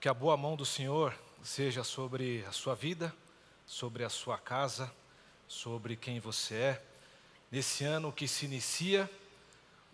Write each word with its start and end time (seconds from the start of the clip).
Que 0.00 0.08
a 0.08 0.14
boa 0.14 0.36
mão 0.36 0.54
do 0.54 0.64
Senhor 0.64 1.12
seja 1.42 1.82
sobre 1.82 2.44
a 2.48 2.52
sua 2.52 2.76
vida, 2.76 3.12
sobre 3.66 4.04
a 4.04 4.08
sua 4.08 4.38
casa, 4.38 4.88
sobre 5.48 5.96
quem 5.96 6.20
você 6.20 6.54
é. 6.54 6.82
Nesse 7.50 7.82
ano 7.82 8.12
que 8.12 8.28
se 8.28 8.46
inicia, 8.46 9.10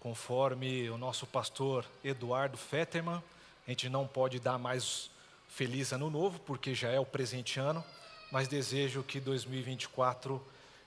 conforme 0.00 0.90
o 0.90 0.98
nosso 0.98 1.26
pastor 1.26 1.86
Eduardo 2.04 2.58
Fetterman, 2.58 3.22
a 3.66 3.70
gente 3.70 3.88
não 3.88 4.06
pode 4.06 4.38
dar 4.38 4.58
mais 4.58 5.10
feliz 5.48 5.90
ano 5.90 6.10
novo, 6.10 6.38
porque 6.40 6.74
já 6.74 6.90
é 6.90 7.00
o 7.00 7.06
presente 7.06 7.58
ano, 7.58 7.82
mas 8.30 8.46
desejo 8.46 9.02
que 9.02 9.18
2024 9.18 10.38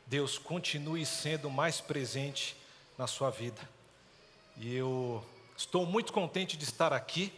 Deus 0.06 0.38
continue 0.38 1.04
sendo 1.08 1.50
mais 1.50 1.82
presente 1.82 2.56
na 2.96 3.08
sua 3.08 3.32
vida. 3.32 3.68
E 4.58 4.76
eu 4.76 5.26
estou 5.58 5.88
muito 5.88 6.14
contente 6.14 6.56
de 6.56 6.66
estar 6.66 6.94
aqui. 6.94 7.34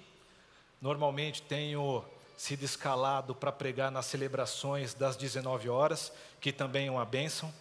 Normalmente 0.81 1.41
tenho 1.41 2.03
sido 2.37 2.63
escalado 2.63 3.35
para 3.35 3.51
pregar 3.51 3.91
nas 3.91 4.05
celebrações 4.05 4.93
das 4.93 5.17
19 5.17 5.67
horas, 5.69 6.11
que 6.39 6.53
também 6.53 6.87
é 6.87 6.91
uma 6.91 7.03
bênção, 7.03 7.53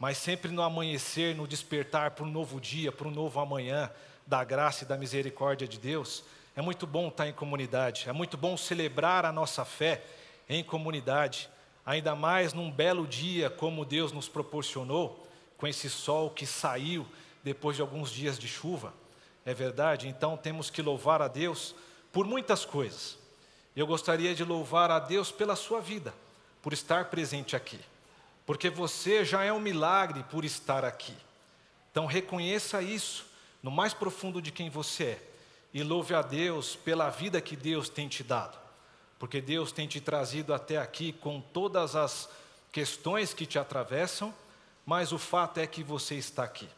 mas 0.00 0.18
sempre 0.18 0.50
no 0.50 0.62
amanhecer, 0.62 1.34
no 1.34 1.46
despertar 1.46 2.10
para 2.10 2.24
um 2.24 2.30
novo 2.30 2.60
dia, 2.60 2.90
para 2.90 3.06
um 3.06 3.10
novo 3.12 3.38
amanhã, 3.38 3.90
da 4.26 4.42
graça 4.42 4.82
e 4.82 4.86
da 4.86 4.96
misericórdia 4.96 5.68
de 5.68 5.78
Deus, 5.78 6.24
é 6.56 6.60
muito 6.60 6.86
bom 6.86 7.06
estar 7.06 7.28
em 7.28 7.32
comunidade, 7.32 8.08
é 8.08 8.12
muito 8.12 8.36
bom 8.36 8.56
celebrar 8.56 9.24
a 9.24 9.30
nossa 9.30 9.64
fé 9.64 10.02
em 10.48 10.64
comunidade, 10.64 11.48
ainda 11.84 12.16
mais 12.16 12.52
num 12.52 12.70
belo 12.70 13.06
dia 13.06 13.48
como 13.48 13.84
Deus 13.84 14.10
nos 14.10 14.28
proporcionou, 14.28 15.24
com 15.56 15.68
esse 15.68 15.88
sol 15.88 16.30
que 16.30 16.44
saiu 16.44 17.06
depois 17.44 17.76
de 17.76 17.82
alguns 17.82 18.10
dias 18.10 18.38
de 18.38 18.48
chuva. 18.48 18.92
É 19.44 19.54
verdade? 19.54 20.08
Então 20.08 20.36
temos 20.36 20.68
que 20.68 20.82
louvar 20.82 21.22
a 21.22 21.28
Deus 21.28 21.74
por 22.16 22.24
muitas 22.24 22.64
coisas. 22.64 23.18
Eu 23.76 23.86
gostaria 23.86 24.34
de 24.34 24.42
louvar 24.42 24.90
a 24.90 24.98
Deus 24.98 25.30
pela 25.30 25.54
sua 25.54 25.82
vida, 25.82 26.14
por 26.62 26.72
estar 26.72 27.10
presente 27.10 27.54
aqui, 27.54 27.78
porque 28.46 28.70
você 28.70 29.22
já 29.22 29.44
é 29.44 29.52
um 29.52 29.60
milagre 29.60 30.24
por 30.30 30.42
estar 30.42 30.82
aqui. 30.82 31.12
Então 31.90 32.06
reconheça 32.06 32.80
isso 32.80 33.26
no 33.62 33.70
mais 33.70 33.92
profundo 33.92 34.40
de 34.40 34.50
quem 34.50 34.70
você 34.70 35.04
é 35.04 35.22
e 35.74 35.82
louve 35.82 36.14
a 36.14 36.22
Deus 36.22 36.74
pela 36.74 37.10
vida 37.10 37.38
que 37.38 37.54
Deus 37.54 37.90
tem 37.90 38.08
te 38.08 38.24
dado, 38.24 38.56
porque 39.18 39.42
Deus 39.42 39.70
tem 39.70 39.86
te 39.86 40.00
trazido 40.00 40.54
até 40.54 40.78
aqui 40.78 41.12
com 41.12 41.38
todas 41.38 41.94
as 41.94 42.30
questões 42.72 43.34
que 43.34 43.44
te 43.44 43.58
atravessam, 43.58 44.34
mas 44.86 45.12
o 45.12 45.18
fato 45.18 45.60
é 45.60 45.66
que 45.66 45.82
você 45.82 46.14
está 46.14 46.44
aqui. 46.44 46.70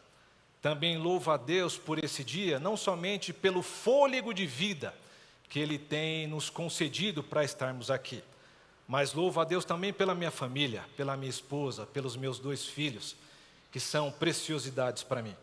Também 0.61 0.97
louvo 0.97 1.31
a 1.31 1.37
Deus 1.37 1.77
por 1.77 1.97
esse 1.97 2.25
dia, 2.25 2.59
não 2.59 2.75
somente 2.75 3.31
pelo 3.31 3.61
fôlego 3.61 4.33
de 4.33 4.45
vida 4.45 4.93
que 5.49 5.59
Ele 5.59 5.79
tem 5.79 6.27
nos 6.27 6.49
concedido 6.49 7.23
para 7.23 7.43
estarmos 7.43 7.89
aqui, 7.89 8.23
mas 8.87 9.13
louvo 9.13 9.41
a 9.41 9.43
Deus 9.43 9.65
também 9.65 9.91
pela 9.91 10.15
minha 10.15 10.31
família, 10.31 10.85
pela 10.95 11.17
minha 11.17 11.29
esposa, 11.29 11.85
pelos 11.85 12.15
meus 12.15 12.39
dois 12.39 12.65
filhos, 12.65 13.15
que 13.71 13.79
são 13.79 14.11
preciosidades 14.11 15.03
para 15.03 15.21
mim. 15.21 15.35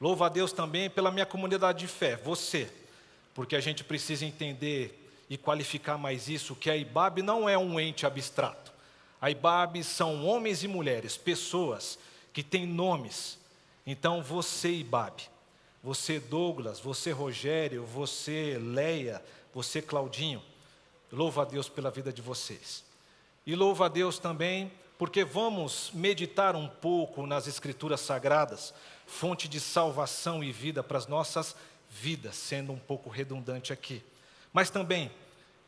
Louvo 0.00 0.24
a 0.24 0.28
Deus 0.28 0.52
também 0.52 0.88
pela 0.88 1.10
minha 1.10 1.26
comunidade 1.26 1.80
de 1.80 1.88
fé, 1.88 2.16
você, 2.16 2.70
porque 3.34 3.56
a 3.56 3.60
gente 3.60 3.84
precisa 3.84 4.24
entender 4.24 5.04
e 5.28 5.36
qualificar 5.36 5.98
mais 5.98 6.28
isso, 6.28 6.56
que 6.56 6.70
a 6.70 6.76
IBAB 6.76 7.22
não 7.22 7.48
é 7.48 7.58
um 7.58 7.78
ente 7.78 8.06
abstrato. 8.06 8.72
A 9.20 9.30
IBAB 9.30 9.82
são 9.82 10.24
homens 10.24 10.62
e 10.62 10.68
mulheres, 10.68 11.16
pessoas 11.16 11.98
que 12.32 12.42
têm 12.42 12.66
nomes, 12.66 13.38
então 13.84 14.22
você, 14.22 14.70
Ibabe, 14.70 15.22
você, 15.82 16.20
Douglas, 16.20 16.78
você, 16.78 17.10
Rogério, 17.10 17.84
você, 17.84 18.58
Leia, 18.60 19.22
você, 19.54 19.80
Claudinho, 19.82 20.42
louvo 21.10 21.40
a 21.40 21.44
Deus 21.44 21.68
pela 21.68 21.90
vida 21.90 22.12
de 22.12 22.22
vocês. 22.22 22.84
E 23.46 23.54
louvo 23.54 23.84
a 23.84 23.88
Deus 23.88 24.18
também 24.18 24.70
porque 24.98 25.24
vamos 25.24 25.90
meditar 25.94 26.56
um 26.56 26.66
pouco 26.66 27.24
nas 27.24 27.46
Escrituras 27.46 28.00
Sagradas, 28.00 28.74
fonte 29.06 29.46
de 29.48 29.60
salvação 29.60 30.42
e 30.42 30.50
vida 30.50 30.82
para 30.82 30.98
as 30.98 31.06
nossas 31.06 31.54
vidas, 31.88 32.34
sendo 32.34 32.72
um 32.72 32.78
pouco 32.78 33.08
redundante 33.08 33.72
aqui. 33.72 34.02
Mas 34.52 34.70
também 34.70 35.10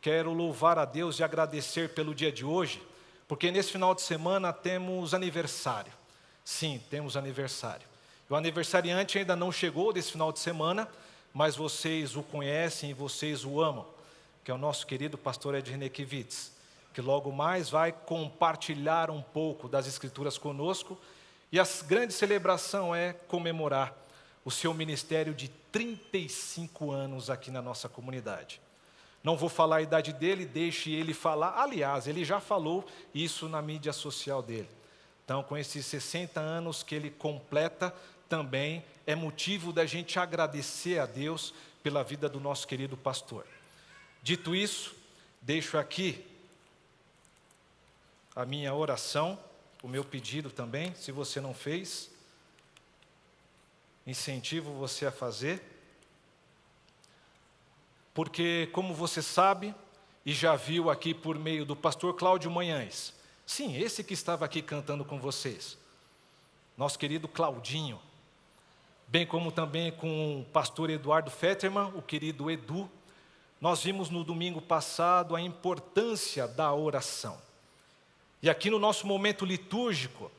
quero 0.01 0.33
louvar 0.33 0.77
a 0.77 0.83
Deus 0.83 1.17
e 1.17 1.23
agradecer 1.23 1.89
pelo 1.93 2.13
dia 2.13 2.31
de 2.31 2.43
hoje, 2.43 2.83
porque 3.25 3.49
nesse 3.51 3.71
final 3.71 3.95
de 3.95 4.01
semana 4.01 4.51
temos 4.51 5.13
aniversário. 5.13 5.93
Sim, 6.43 6.81
temos 6.89 7.15
aniversário. 7.15 7.87
O 8.29 8.35
aniversariante 8.35 9.17
ainda 9.17 9.35
não 9.35 9.51
chegou 9.51 9.93
desse 9.93 10.11
final 10.11 10.31
de 10.31 10.39
semana, 10.39 10.89
mas 11.33 11.55
vocês 11.55 12.15
o 12.15 12.23
conhecem 12.23 12.89
e 12.89 12.93
vocês 12.93 13.45
o 13.45 13.61
amam, 13.61 13.85
que 14.43 14.51
é 14.51 14.53
o 14.53 14.57
nosso 14.57 14.85
querido 14.85 15.17
pastor 15.17 15.55
Ednei 15.55 15.89
Kivitz, 15.89 16.51
que 16.93 17.01
logo 17.01 17.31
mais 17.31 17.69
vai 17.69 17.91
compartilhar 17.91 19.09
um 19.09 19.21
pouco 19.21 19.69
das 19.69 19.87
Escrituras 19.87 20.37
conosco. 20.37 20.97
E 21.51 21.59
a 21.59 21.67
grande 21.85 22.13
celebração 22.13 22.93
é 22.93 23.13
comemorar 23.13 23.95
o 24.43 24.51
seu 24.51 24.73
ministério 24.73 25.33
de 25.33 25.47
35 25.71 26.91
anos 26.91 27.29
aqui 27.29 27.51
na 27.51 27.61
nossa 27.61 27.87
comunidade. 27.87 28.59
Não 29.23 29.37
vou 29.37 29.49
falar 29.49 29.77
a 29.77 29.81
idade 29.81 30.11
dele, 30.13 30.45
deixe 30.45 30.91
ele 30.91 31.13
falar. 31.13 31.61
Aliás, 31.61 32.07
ele 32.07 32.25
já 32.25 32.39
falou 32.39 32.85
isso 33.13 33.47
na 33.47 33.61
mídia 33.61 33.93
social 33.93 34.41
dele. 34.41 34.69
Então, 35.23 35.43
com 35.43 35.55
esses 35.55 35.85
60 35.85 36.39
anos 36.39 36.81
que 36.81 36.95
ele 36.95 37.11
completa, 37.11 37.93
também 38.27 38.83
é 39.11 39.15
motivo 39.15 39.73
da 39.73 39.85
gente 39.85 40.17
agradecer 40.17 40.99
a 40.99 41.05
Deus 41.05 41.53
pela 41.83 42.03
vida 42.03 42.29
do 42.29 42.39
nosso 42.39 42.67
querido 42.67 42.95
pastor. 42.95 43.45
Dito 44.23 44.55
isso, 44.55 44.95
deixo 45.41 45.77
aqui 45.77 46.25
a 48.35 48.45
minha 48.45 48.73
oração, 48.73 49.37
o 49.83 49.87
meu 49.87 50.03
pedido 50.03 50.49
também, 50.49 50.95
se 50.95 51.11
você 51.11 51.41
não 51.41 51.53
fez, 51.53 52.09
incentivo 54.07 54.73
você 54.73 55.05
a 55.05 55.11
fazer, 55.11 55.61
porque, 58.13 58.69
como 58.71 58.93
você 58.93 59.21
sabe, 59.21 59.73
e 60.25 60.33
já 60.33 60.55
viu 60.55 60.89
aqui 60.89 61.13
por 61.13 61.37
meio 61.37 61.65
do 61.65 61.75
pastor 61.75 62.13
Cláudio 62.13 62.51
Manhães, 62.51 63.13
sim, 63.45 63.75
esse 63.75 64.03
que 64.03 64.13
estava 64.13 64.45
aqui 64.45 64.61
cantando 64.61 65.03
com 65.03 65.19
vocês, 65.19 65.77
nosso 66.77 66.97
querido 66.97 67.27
Claudinho, 67.27 67.99
bem 69.11 69.25
como 69.25 69.51
também 69.51 69.91
com 69.91 70.39
o 70.39 70.45
pastor 70.45 70.89
Eduardo 70.89 71.29
Fetterman, 71.29 71.91
o 71.95 72.01
querido 72.01 72.49
Edu. 72.49 72.89
Nós 73.59 73.83
vimos 73.83 74.09
no 74.09 74.23
domingo 74.23 74.61
passado 74.61 75.35
a 75.35 75.41
importância 75.41 76.47
da 76.47 76.73
oração. 76.73 77.37
E 78.41 78.49
aqui 78.49 78.69
no 78.69 78.79
nosso 78.79 79.05
momento 79.05 79.43
litúrgico, 79.43 80.31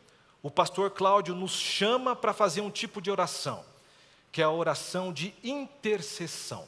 o 0.43 0.51
pastor 0.51 0.91
Cláudio 0.91 1.35
nos 1.35 1.53
chama 1.53 2.17
para 2.17 2.33
fazer 2.33 2.63
um 2.63 2.71
tipo 2.71 3.03
de 3.03 3.11
oração, 3.11 3.63
que 4.33 4.41
é 4.41 4.45
a 4.45 4.51
oração 4.51 5.13
de 5.13 5.35
intercessão. 5.45 6.67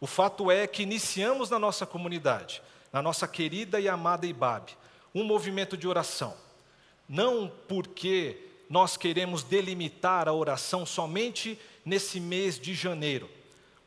O 0.00 0.06
fato 0.06 0.48
é 0.48 0.64
que 0.64 0.84
iniciamos 0.84 1.50
na 1.50 1.58
nossa 1.58 1.84
comunidade, 1.84 2.62
na 2.92 3.02
nossa 3.02 3.26
querida 3.26 3.80
e 3.80 3.88
amada 3.88 4.28
IBAB, 4.28 4.76
um 5.12 5.24
movimento 5.24 5.76
de 5.76 5.88
oração. 5.88 6.36
Não 7.08 7.50
porque 7.66 8.49
nós 8.70 8.96
queremos 8.96 9.42
delimitar 9.42 10.28
a 10.28 10.32
oração 10.32 10.86
somente 10.86 11.58
nesse 11.84 12.20
mês 12.20 12.56
de 12.56 12.72
janeiro, 12.72 13.28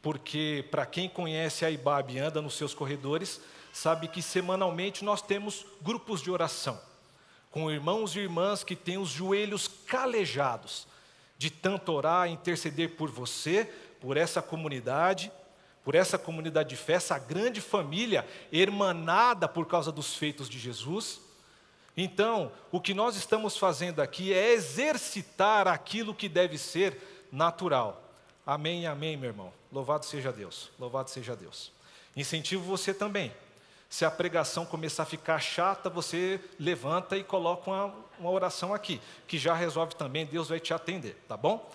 porque 0.02 0.66
para 0.70 0.86
quem 0.86 1.08
conhece 1.08 1.64
a 1.64 1.72
IBAB 1.72 2.16
e 2.16 2.20
anda 2.20 2.42
nos 2.42 2.56
seus 2.56 2.74
corredores, 2.74 3.40
sabe 3.72 4.10
que 4.10 4.22
semanalmente 4.22 5.06
nós 5.06 5.22
temos 5.22 5.66
grupos 5.82 6.22
de 6.22 6.30
oração, 6.30 6.78
com 7.50 7.72
irmãos 7.72 8.14
e 8.14 8.20
irmãs 8.20 8.62
que 8.62 8.76
têm 8.76 8.98
os 8.98 9.08
joelhos 9.08 9.70
calejados, 9.88 10.86
de 11.38 11.50
tanto 11.50 11.94
orar, 11.94 12.30
interceder 12.30 12.98
por 12.98 13.10
você, 13.10 13.72
por 14.02 14.18
essa 14.18 14.42
comunidade, 14.42 15.32
por 15.82 15.96
essa 15.96 16.18
comunidade 16.18 16.70
de 16.70 16.76
fé, 16.76 16.94
essa 16.94 17.18
grande 17.18 17.62
família, 17.62 18.28
hermanada 18.52 19.48
por 19.48 19.66
causa 19.66 19.94
dos 19.94 20.14
feitos 20.14 20.50
de 20.50 20.60
Jesus 20.60 21.23
então, 21.96 22.52
o 22.72 22.80
que 22.80 22.94
nós 22.94 23.16
estamos 23.16 23.58
fazendo 23.58 24.02
aqui 24.02 24.34
é 24.34 24.54
exercitar 24.54 25.68
aquilo 25.68 26.14
que 26.14 26.28
deve 26.28 26.58
ser 26.58 27.28
natural. 27.32 28.02
Amém, 28.46 28.88
amém, 28.88 29.16
meu 29.16 29.30
irmão. 29.30 29.54
Louvado 29.72 30.06
seja 30.06 30.32
Deus, 30.32 30.72
louvado 30.80 31.10
seja 31.10 31.36
Deus. 31.36 31.72
Incentivo 32.16 32.64
você 32.64 32.94
também. 32.94 33.32
Se 33.90 34.06
a 34.06 34.12
pregação 34.12 34.66
começar 34.66 35.04
a 35.04 35.06
ficar 35.06 35.40
chata, 35.40 35.88
você 35.88 36.40
levanta 36.60 37.16
e 37.16 37.24
coloca 37.24 37.70
uma, 37.70 37.96
uma 38.20 38.32
oração 38.32 38.74
aqui, 38.74 39.00
que 39.28 39.38
já 39.38 39.54
resolve 39.54 39.96
também, 39.96 40.26
Deus 40.26 40.50
vai 40.50 40.60
te 40.60 40.74
atender, 40.74 41.16
tá 41.28 41.38
bom? 41.38 41.70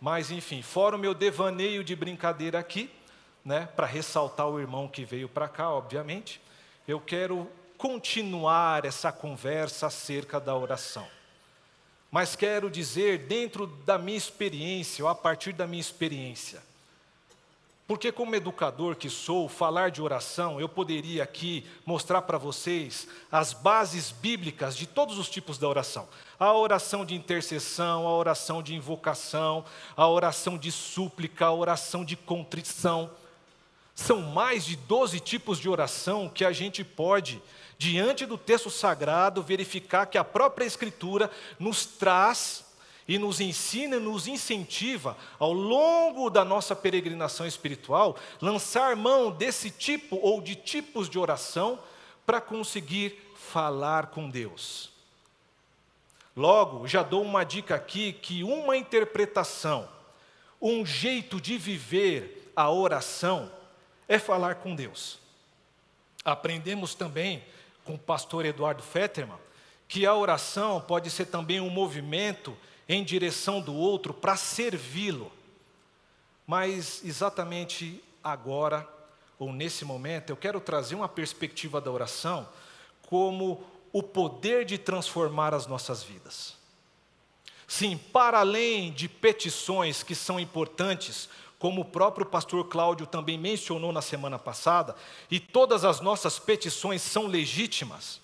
Mas 0.00 0.30
enfim, 0.30 0.62
fora 0.62 0.94
o 0.94 0.98
meu 0.98 1.14
devaneio 1.14 1.82
de 1.82 1.96
brincadeira 1.96 2.60
aqui, 2.60 2.90
né, 3.44 3.68
para 3.74 3.86
ressaltar 3.86 4.48
o 4.48 4.60
irmão 4.60 4.86
que 4.86 5.04
veio 5.04 5.28
para 5.28 5.48
cá, 5.48 5.70
obviamente, 5.70 6.40
eu 6.86 7.00
quero 7.00 7.50
continuar 7.84 8.86
essa 8.86 9.12
conversa 9.12 9.88
acerca 9.88 10.40
da 10.40 10.56
oração. 10.56 11.06
Mas 12.10 12.34
quero 12.34 12.70
dizer, 12.70 13.26
dentro 13.26 13.66
da 13.66 13.98
minha 13.98 14.16
experiência, 14.16 15.04
ou 15.04 15.10
a 15.10 15.14
partir 15.14 15.52
da 15.52 15.66
minha 15.66 15.82
experiência, 15.82 16.62
Porque, 17.86 18.10
como 18.10 18.34
educador 18.34 18.96
que 18.96 19.10
sou, 19.10 19.46
falar 19.46 19.90
de 19.90 20.00
oração, 20.00 20.58
eu 20.58 20.66
poderia 20.66 21.22
aqui 21.22 21.66
mostrar 21.84 22.22
para 22.22 22.38
vocês 22.38 23.06
as 23.30 23.52
bases 23.52 24.10
bíblicas 24.10 24.74
de 24.74 24.86
todos 24.86 25.18
os 25.18 25.28
tipos 25.28 25.58
da 25.58 25.68
oração: 25.68 26.08
a 26.40 26.50
oração 26.54 27.04
de 27.04 27.14
intercessão, 27.14 28.08
a 28.08 28.16
oração 28.16 28.62
de 28.62 28.74
invocação, 28.74 29.62
a 29.94 30.08
oração 30.08 30.56
de 30.56 30.72
súplica, 30.72 31.44
a 31.44 31.52
oração 31.52 32.02
de 32.02 32.16
contrição. 32.16 33.10
São 33.94 34.20
mais 34.20 34.64
de 34.64 34.76
12 34.76 35.20
tipos 35.20 35.58
de 35.58 35.68
oração 35.68 36.28
que 36.28 36.44
a 36.44 36.52
gente 36.52 36.82
pode, 36.82 37.40
diante 37.78 38.26
do 38.26 38.36
texto 38.36 38.70
sagrado, 38.70 39.42
verificar 39.42 40.06
que 40.06 40.18
a 40.18 40.24
própria 40.24 40.64
Escritura 40.64 41.30
nos 41.58 41.86
traz 41.86 42.64
e 43.06 43.18
nos 43.18 43.40
ensina, 43.40 44.00
nos 44.00 44.26
incentiva, 44.26 45.16
ao 45.38 45.52
longo 45.52 46.30
da 46.30 46.44
nossa 46.44 46.74
peregrinação 46.74 47.46
espiritual, 47.46 48.16
lançar 48.40 48.96
mão 48.96 49.30
desse 49.30 49.70
tipo 49.70 50.18
ou 50.22 50.40
de 50.40 50.54
tipos 50.56 51.08
de 51.08 51.18
oração 51.18 51.78
para 52.26 52.40
conseguir 52.40 53.18
falar 53.36 54.06
com 54.06 54.28
Deus. 54.28 54.90
Logo, 56.36 56.88
já 56.88 57.02
dou 57.02 57.22
uma 57.22 57.44
dica 57.44 57.76
aqui 57.76 58.12
que 58.12 58.42
uma 58.42 58.76
interpretação, 58.76 59.88
um 60.60 60.84
jeito 60.84 61.40
de 61.40 61.56
viver 61.56 62.50
a 62.56 62.70
oração 62.70 63.52
é 64.08 64.18
falar 64.18 64.56
com 64.56 64.74
Deus. 64.74 65.18
Aprendemos 66.24 66.94
também 66.94 67.44
com 67.84 67.94
o 67.94 67.98
pastor 67.98 68.44
Eduardo 68.44 68.82
Fetterman 68.82 69.38
que 69.86 70.06
a 70.06 70.14
oração 70.14 70.80
pode 70.80 71.10
ser 71.10 71.26
também 71.26 71.60
um 71.60 71.70
movimento 71.70 72.56
em 72.88 73.04
direção 73.04 73.60
do 73.60 73.74
outro 73.74 74.12
para 74.12 74.36
servi-lo. 74.36 75.30
Mas 76.46 77.04
exatamente 77.04 78.02
agora, 78.22 78.88
ou 79.38 79.52
nesse 79.52 79.84
momento, 79.84 80.30
eu 80.30 80.36
quero 80.36 80.60
trazer 80.60 80.94
uma 80.94 81.08
perspectiva 81.08 81.80
da 81.80 81.90
oração 81.90 82.48
como 83.02 83.64
o 83.92 84.02
poder 84.02 84.64
de 84.64 84.78
transformar 84.78 85.54
as 85.54 85.66
nossas 85.66 86.02
vidas. 86.02 86.56
Sim, 87.66 87.96
para 87.96 88.40
além 88.40 88.92
de 88.92 89.08
petições 89.08 90.02
que 90.02 90.14
são 90.14 90.38
importantes, 90.38 91.28
como 91.64 91.80
o 91.80 91.84
próprio 91.86 92.26
pastor 92.26 92.68
Cláudio 92.68 93.06
também 93.06 93.38
mencionou 93.38 93.90
na 93.90 94.02
semana 94.02 94.38
passada, 94.38 94.94
e 95.30 95.40
todas 95.40 95.82
as 95.82 95.98
nossas 95.98 96.38
petições 96.38 97.00
são 97.00 97.26
legítimas, 97.26 98.20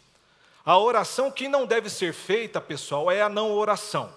a 0.63 0.77
oração 0.77 1.31
que 1.31 1.49
não 1.49 1.65
deve 1.65 1.89
ser 1.89 2.13
feita, 2.13 2.61
pessoal, 2.61 3.11
é 3.11 3.23
a 3.23 3.31
não 3.31 3.51
oração. 3.53 4.13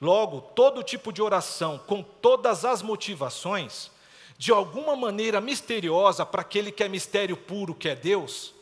Logo, 0.00 0.40
todo 0.40 0.82
tipo 0.82 1.12
de 1.12 1.22
oração, 1.22 1.78
com 1.86 2.02
todas 2.02 2.64
as 2.64 2.82
motivações, 2.82 3.92
de 4.36 4.50
alguma 4.50 4.96
maneira 4.96 5.40
misteriosa 5.40 6.26
para 6.26 6.40
aquele 6.40 6.72
que 6.72 6.82
é 6.82 6.88
mistério 6.88 7.36
puro, 7.36 7.76
que 7.76 7.88
é 7.88 7.94
Deus, 7.94 8.52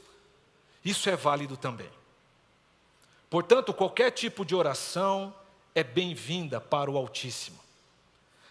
isso 0.84 1.08
é 1.08 1.16
válido 1.16 1.56
também. 1.56 1.88
Portanto, 3.30 3.72
qualquer 3.72 4.10
tipo 4.10 4.44
de 4.44 4.54
oração 4.54 5.34
é 5.74 5.82
bem-vinda 5.82 6.60
para 6.60 6.90
o 6.90 6.98
Altíssimo. 6.98 7.69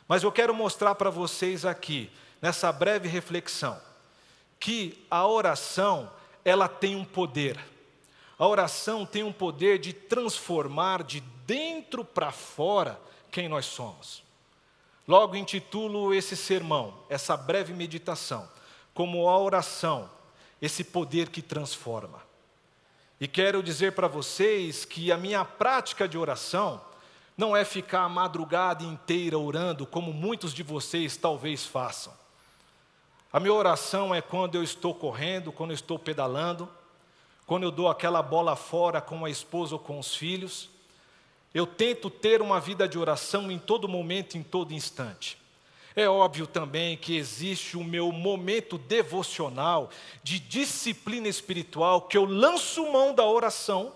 Mas 0.09 0.23
eu 0.23 0.31
quero 0.31 0.55
mostrar 0.55 0.95
para 0.95 1.11
vocês 1.11 1.65
aqui, 1.65 2.09
nessa 2.41 2.71
breve 2.71 3.07
reflexão, 3.07 3.79
que 4.59 5.05
a 5.07 5.27
oração, 5.27 6.11
ela 6.43 6.67
tem 6.67 6.95
um 6.95 7.05
poder. 7.05 7.63
A 8.39 8.47
oração 8.47 9.05
tem 9.05 9.21
um 9.21 9.31
poder 9.31 9.77
de 9.77 9.93
transformar 9.93 11.03
de 11.03 11.19
dentro 11.45 12.03
para 12.03 12.31
fora 12.31 12.99
quem 13.29 13.47
nós 13.47 13.67
somos. 13.67 14.23
Logo 15.07 15.35
intitulo 15.35 16.11
esse 16.11 16.35
sermão, 16.35 17.03
essa 17.07 17.37
breve 17.37 17.71
meditação, 17.71 18.49
como 18.95 19.29
a 19.29 19.37
oração, 19.37 20.09
esse 20.59 20.83
poder 20.83 21.29
que 21.29 21.43
transforma. 21.43 22.19
E 23.21 23.27
quero 23.27 23.61
dizer 23.61 23.91
para 23.91 24.07
vocês 24.07 24.85
que 24.85 25.11
a 25.11 25.17
minha 25.17 25.45
prática 25.45 26.07
de 26.07 26.17
oração 26.17 26.81
não 27.39 27.55
é 27.55 27.63
ficar 27.63 28.01
a 28.01 28.09
madrugada 28.09 28.83
inteira 28.83 29.39
orando, 29.39 29.85
como 29.85 30.11
muitos 30.11 30.53
de 30.53 30.61
vocês 30.61 31.15
talvez 31.15 31.65
façam. 31.65 32.11
A 33.31 33.39
minha 33.39 33.53
oração 33.53 34.13
é 34.13 34.21
quando 34.21 34.55
eu 34.55 34.61
estou 34.61 34.93
correndo, 34.93 35.49
quando 35.49 35.69
eu 35.69 35.75
estou 35.75 35.97
pedalando, 35.97 36.67
quando 37.47 37.63
eu 37.63 37.71
dou 37.71 37.87
aquela 37.87 38.21
bola 38.21 38.57
fora 38.57 38.99
com 38.99 39.23
a 39.23 39.29
esposa 39.29 39.75
ou 39.75 39.79
com 39.79 39.97
os 39.97 40.13
filhos. 40.13 40.69
Eu 41.53 41.65
tento 41.65 42.09
ter 42.09 42.41
uma 42.41 42.59
vida 42.59 42.89
de 42.89 42.99
oração 42.99 43.49
em 43.49 43.57
todo 43.57 43.87
momento, 43.87 44.37
em 44.37 44.43
todo 44.43 44.73
instante. 44.73 45.37
É 45.95 46.09
óbvio 46.09 46.45
também 46.45 46.97
que 46.97 47.15
existe 47.15 47.77
o 47.77 47.85
meu 47.85 48.11
momento 48.11 48.77
devocional, 48.77 49.89
de 50.21 50.39
disciplina 50.39 51.29
espiritual, 51.29 52.01
que 52.01 52.17
eu 52.17 52.25
lanço 52.25 52.91
mão 52.91 53.15
da 53.15 53.23
oração 53.23 53.93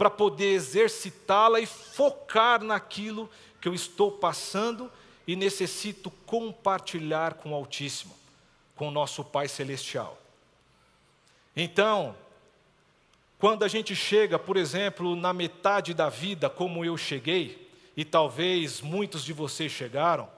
para 0.00 0.08
poder 0.08 0.54
exercitá-la 0.54 1.60
e 1.60 1.66
focar 1.66 2.64
naquilo 2.64 3.28
que 3.60 3.68
eu 3.68 3.74
estou 3.74 4.10
passando 4.10 4.90
e 5.26 5.36
necessito 5.36 6.10
compartilhar 6.24 7.34
com 7.34 7.50
o 7.50 7.54
Altíssimo, 7.54 8.16
com 8.74 8.88
o 8.88 8.90
nosso 8.90 9.22
Pai 9.22 9.46
Celestial. 9.46 10.16
Então, 11.54 12.16
quando 13.38 13.62
a 13.62 13.68
gente 13.68 13.94
chega, 13.94 14.38
por 14.38 14.56
exemplo, 14.56 15.14
na 15.14 15.34
metade 15.34 15.92
da 15.92 16.08
vida, 16.08 16.48
como 16.48 16.82
eu 16.82 16.96
cheguei, 16.96 17.70
e 17.94 18.02
talvez 18.02 18.80
muitos 18.80 19.22
de 19.22 19.34
vocês 19.34 19.70
chegaram, 19.70 20.30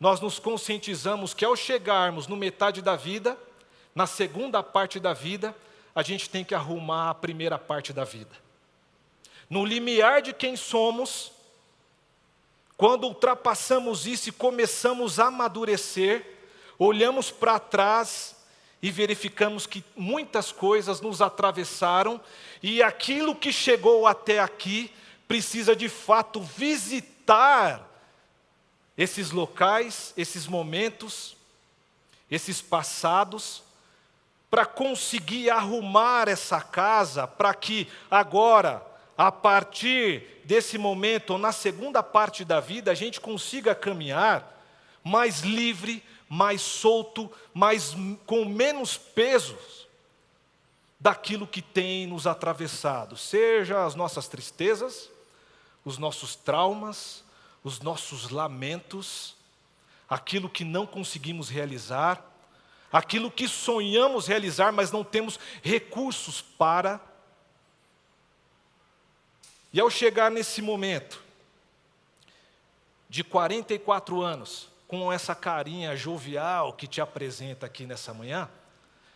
nós 0.00 0.22
nos 0.22 0.38
conscientizamos 0.38 1.34
que 1.34 1.44
ao 1.44 1.54
chegarmos 1.54 2.26
no 2.26 2.34
metade 2.34 2.80
da 2.80 2.96
vida, 2.96 3.36
na 3.94 4.06
segunda 4.06 4.62
parte 4.62 4.98
da 4.98 5.12
vida, 5.12 5.54
a 5.94 6.02
gente 6.02 6.30
tem 6.30 6.42
que 6.42 6.54
arrumar 6.54 7.10
a 7.10 7.14
primeira 7.14 7.58
parte 7.58 7.92
da 7.92 8.04
vida 8.04 8.40
no 9.52 9.66
limiar 9.66 10.22
de 10.22 10.32
quem 10.32 10.56
somos, 10.56 11.30
quando 12.74 13.04
ultrapassamos 13.04 14.06
isso 14.06 14.30
e 14.30 14.32
começamos 14.32 15.20
a 15.20 15.26
amadurecer, 15.26 16.24
olhamos 16.78 17.30
para 17.30 17.58
trás 17.58 18.34
e 18.80 18.90
verificamos 18.90 19.66
que 19.66 19.84
muitas 19.94 20.50
coisas 20.50 21.02
nos 21.02 21.20
atravessaram 21.20 22.18
e 22.62 22.82
aquilo 22.82 23.36
que 23.36 23.52
chegou 23.52 24.06
até 24.06 24.38
aqui 24.38 24.90
precisa 25.28 25.76
de 25.76 25.90
fato 25.90 26.40
visitar 26.40 27.86
esses 28.96 29.32
locais, 29.32 30.14
esses 30.16 30.46
momentos, 30.46 31.36
esses 32.30 32.62
passados, 32.62 33.62
para 34.50 34.64
conseguir 34.64 35.50
arrumar 35.50 36.26
essa 36.26 36.58
casa, 36.62 37.26
para 37.26 37.52
que 37.52 37.86
agora 38.10 38.90
a 39.16 39.30
partir 39.30 40.42
desse 40.44 40.78
momento, 40.78 41.30
ou 41.30 41.38
na 41.38 41.52
segunda 41.52 42.02
parte 42.02 42.44
da 42.44 42.60
vida, 42.60 42.90
a 42.90 42.94
gente 42.94 43.20
consiga 43.20 43.74
caminhar 43.74 44.60
mais 45.04 45.40
livre, 45.40 46.02
mais 46.28 46.62
solto, 46.62 47.30
mais, 47.52 47.94
com 48.26 48.44
menos 48.44 48.96
pesos 48.96 49.86
daquilo 50.98 51.46
que 51.46 51.60
tem 51.60 52.06
nos 52.06 52.26
atravessado, 52.26 53.16
seja 53.16 53.84
as 53.84 53.94
nossas 53.94 54.28
tristezas, 54.28 55.10
os 55.84 55.98
nossos 55.98 56.36
traumas, 56.36 57.24
os 57.64 57.80
nossos 57.80 58.30
lamentos, 58.30 59.34
aquilo 60.08 60.48
que 60.48 60.64
não 60.64 60.86
conseguimos 60.86 61.48
realizar, 61.48 62.24
aquilo 62.92 63.30
que 63.30 63.48
sonhamos 63.48 64.26
realizar, 64.26 64.72
mas 64.72 64.92
não 64.92 65.02
temos 65.02 65.40
recursos 65.62 66.40
para 66.40 67.00
e 69.72 69.80
ao 69.80 69.88
chegar 69.88 70.30
nesse 70.30 70.60
momento, 70.60 71.22
de 73.08 73.24
44 73.24 74.20
anos, 74.20 74.68
com 74.86 75.12
essa 75.12 75.34
carinha 75.34 75.96
jovial 75.96 76.72
que 76.74 76.86
te 76.86 77.00
apresenta 77.00 77.66
aqui 77.66 77.86
nessa 77.86 78.12
manhã, 78.12 78.48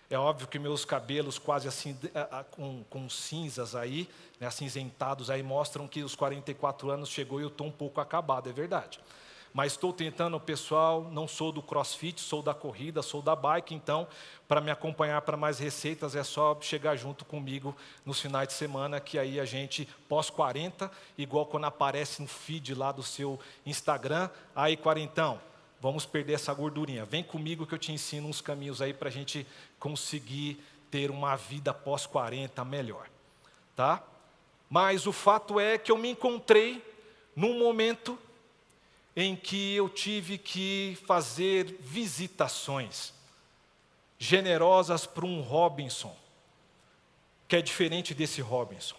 é 0.09 0.17
óbvio 0.17 0.47
que 0.47 0.59
meus 0.59 0.85
cabelos 0.85 1.39
quase 1.39 1.67
assim, 1.67 1.99
com, 2.53 2.85
com 2.89 3.11
cinzas 3.11 3.75
aí, 3.75 4.09
né, 4.39 4.47
acinzentados 4.47 5.31
aí, 5.31 5.43
mostram 5.43 5.89
que 5.89 6.03
os 6.03 6.15
44 6.15 6.91
anos 6.91 7.09
chegou 7.09 7.41
e 7.41 7.43
eu 7.43 7.49
estou 7.49 7.67
um 7.67 7.73
pouco 7.73 8.01
acabado, 8.01 8.49
é 8.49 8.53
verdade. 8.53 9.01
Mas 9.57 9.73
estou 9.73 9.91
tentando, 9.91 10.39
pessoal, 10.39 11.09
não 11.11 11.27
sou 11.27 11.51
do 11.51 11.63
crossfit, 11.63 12.21
sou 12.21 12.43
da 12.43 12.53
corrida, 12.53 13.01
sou 13.01 13.23
da 13.23 13.35
bike, 13.35 13.75
então, 13.75 14.07
para 14.47 14.61
me 14.61 14.71
acompanhar 14.71 15.23
para 15.23 15.35
mais 15.35 15.59
receitas, 15.59 16.15
é 16.15 16.23
só 16.23 16.59
chegar 16.61 16.95
junto 16.95 17.25
comigo 17.25 17.75
nos 18.05 18.21
finais 18.21 18.49
de 18.49 18.53
semana, 18.53 19.01
que 19.01 19.19
aí 19.19 19.41
a 19.41 19.47
gente, 19.47 19.89
pós 20.11 20.29
40, 20.29 20.91
igual 21.17 21.47
quando 21.47 21.65
aparece 21.65 22.21
no 22.21 22.29
feed 22.29 22.75
lá 22.75 22.93
do 22.93 23.03
seu 23.03 23.41
Instagram, 23.65 24.29
aí 24.55 24.77
quarentão, 24.77 25.41
vamos 25.81 26.05
perder 26.05 26.35
essa 26.35 26.53
gordurinha. 26.53 27.07
Vem 27.07 27.25
comigo 27.25 27.67
que 27.67 27.73
eu 27.73 27.79
te 27.79 27.93
ensino 27.93 28.29
uns 28.29 28.43
caminhos 28.43 28.83
aí 28.83 28.93
para 28.93 29.09
a 29.09 29.13
gente 29.13 29.47
conseguir 29.81 30.63
ter 30.91 31.11
uma 31.11 31.35
vida 31.35 31.73
pós 31.73 32.05
40 32.05 32.63
melhor. 32.63 33.09
Tá? 33.75 34.03
Mas 34.69 35.07
o 35.07 35.13
fato 35.15 35.59
é 35.59 35.79
que 35.79 35.91
eu 35.91 35.97
me 35.97 36.11
encontrei 36.11 36.85
num 37.35 37.59
momento 37.59 38.19
em 39.17 39.35
que 39.35 39.75
eu 39.75 39.89
tive 39.89 40.37
que 40.37 40.99
fazer 41.07 41.79
visitações 41.81 43.15
generosas 44.19 45.07
para 45.07 45.25
um 45.25 45.41
Robinson, 45.41 46.15
que 47.49 47.57
é 47.57 47.63
diferente 47.63 48.13
desse 48.13 48.43
Robinson. 48.43 48.97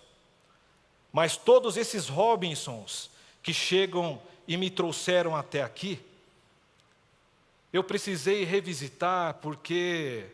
Mas 1.13 1.37
todos 1.37 1.77
esses 1.77 2.07
Robinsons 2.07 3.11
que 3.43 3.53
chegam 3.53 4.19
e 4.47 4.57
me 4.57 4.71
trouxeram 4.71 5.35
até 5.35 5.61
aqui, 5.61 5.99
eu 7.71 7.83
precisei 7.83 8.43
revisitar 8.43 9.35
porque 9.35 10.25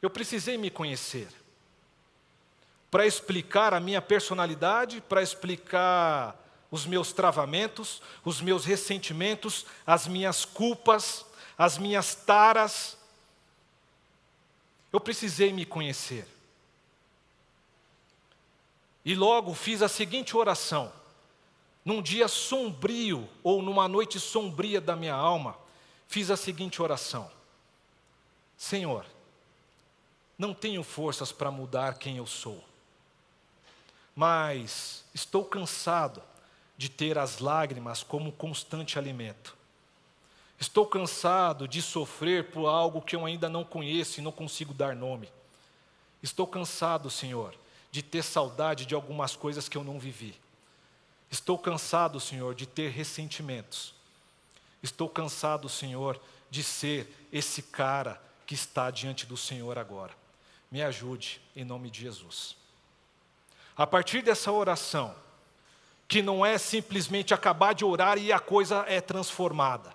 eu 0.00 0.08
precisei 0.08 0.56
me 0.56 0.70
conhecer. 0.70 1.28
Para 2.90 3.06
explicar 3.06 3.74
a 3.74 3.80
minha 3.80 4.00
personalidade, 4.00 5.00
para 5.02 5.22
explicar 5.22 6.36
os 6.70 6.86
meus 6.86 7.12
travamentos, 7.12 8.00
os 8.24 8.40
meus 8.40 8.64
ressentimentos, 8.64 9.66
as 9.86 10.06
minhas 10.06 10.44
culpas, 10.44 11.26
as 11.58 11.76
minhas 11.76 12.14
taras. 12.14 12.96
Eu 14.92 15.00
precisei 15.00 15.52
me 15.52 15.66
conhecer. 15.66 16.26
E 19.04 19.14
logo 19.14 19.54
fiz 19.54 19.82
a 19.82 19.88
seguinte 19.88 20.36
oração: 20.36 20.92
num 21.84 22.00
dia 22.00 22.28
sombrio 22.28 23.28
ou 23.42 23.60
numa 23.62 23.88
noite 23.88 24.20
sombria 24.20 24.80
da 24.80 24.94
minha 24.94 25.14
alma, 25.14 25.58
fiz 26.06 26.30
a 26.30 26.36
seguinte 26.36 26.80
oração: 26.80 27.30
Senhor, 28.56 29.04
não 30.38 30.54
tenho 30.54 30.84
forças 30.84 31.32
para 31.32 31.50
mudar 31.50 31.98
quem 31.98 32.18
eu 32.18 32.26
sou, 32.26 32.62
mas 34.14 35.04
estou 35.12 35.44
cansado 35.44 36.22
de 36.80 36.88
ter 36.88 37.18
as 37.18 37.40
lágrimas 37.40 38.02
como 38.02 38.32
constante 38.32 38.98
alimento. 38.98 39.54
Estou 40.58 40.86
cansado 40.86 41.68
de 41.68 41.82
sofrer 41.82 42.50
por 42.52 42.66
algo 42.68 43.02
que 43.02 43.14
eu 43.14 43.26
ainda 43.26 43.50
não 43.50 43.62
conheço 43.64 44.18
e 44.18 44.22
não 44.22 44.32
consigo 44.32 44.72
dar 44.72 44.96
nome. 44.96 45.30
Estou 46.22 46.46
cansado, 46.46 47.10
Senhor, 47.10 47.54
de 47.92 48.02
ter 48.02 48.22
saudade 48.22 48.86
de 48.86 48.94
algumas 48.94 49.36
coisas 49.36 49.68
que 49.68 49.76
eu 49.76 49.84
não 49.84 49.98
vivi. 49.98 50.34
Estou 51.30 51.58
cansado, 51.58 52.18
Senhor, 52.18 52.54
de 52.54 52.64
ter 52.64 52.88
ressentimentos. 52.88 53.92
Estou 54.82 55.06
cansado, 55.06 55.68
Senhor, 55.68 56.18
de 56.50 56.62
ser 56.62 57.14
esse 57.30 57.60
cara 57.60 58.18
que 58.46 58.54
está 58.54 58.90
diante 58.90 59.26
do 59.26 59.36
Senhor 59.36 59.76
agora. 59.76 60.14
Me 60.70 60.82
ajude, 60.82 61.42
em 61.54 61.62
nome 61.62 61.90
de 61.90 62.00
Jesus. 62.00 62.56
A 63.76 63.86
partir 63.86 64.22
dessa 64.22 64.50
oração, 64.50 65.14
que 66.10 66.22
não 66.22 66.44
é 66.44 66.58
simplesmente 66.58 67.32
acabar 67.32 67.72
de 67.72 67.84
orar 67.84 68.18
e 68.18 68.32
a 68.32 68.40
coisa 68.40 68.84
é 68.88 69.00
transformada. 69.00 69.94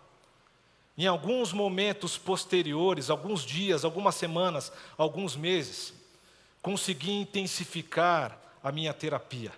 Em 0.98 1.08
alguns 1.08 1.52
momentos 1.52 2.18
posteriores, 2.18 3.10
alguns 3.10 3.44
dias, 3.44 3.84
algumas 3.84 4.16
semanas, 4.16 4.72
alguns 4.98 5.36
meses, 5.36 5.94
consegui 6.62 7.12
intensificar 7.12 8.40
a 8.64 8.72
minha 8.72 8.94
terapia. 8.94 9.52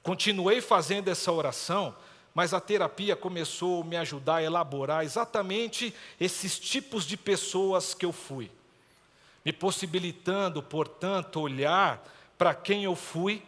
Continuei 0.00 0.60
fazendo 0.60 1.08
essa 1.08 1.32
oração, 1.32 1.92
mas 2.32 2.54
a 2.54 2.60
terapia 2.60 3.16
começou 3.16 3.82
a 3.82 3.84
me 3.84 3.96
ajudar 3.96 4.36
a 4.36 4.42
elaborar 4.44 5.04
exatamente 5.04 5.92
esses 6.20 6.56
tipos 6.56 7.04
de 7.04 7.16
pessoas 7.16 7.94
que 7.94 8.06
eu 8.06 8.12
fui, 8.12 8.48
me 9.44 9.52
possibilitando, 9.52 10.62
portanto, 10.62 11.40
olhar 11.40 12.00
para 12.38 12.54
quem 12.54 12.84
eu 12.84 12.94
fui 12.94 13.42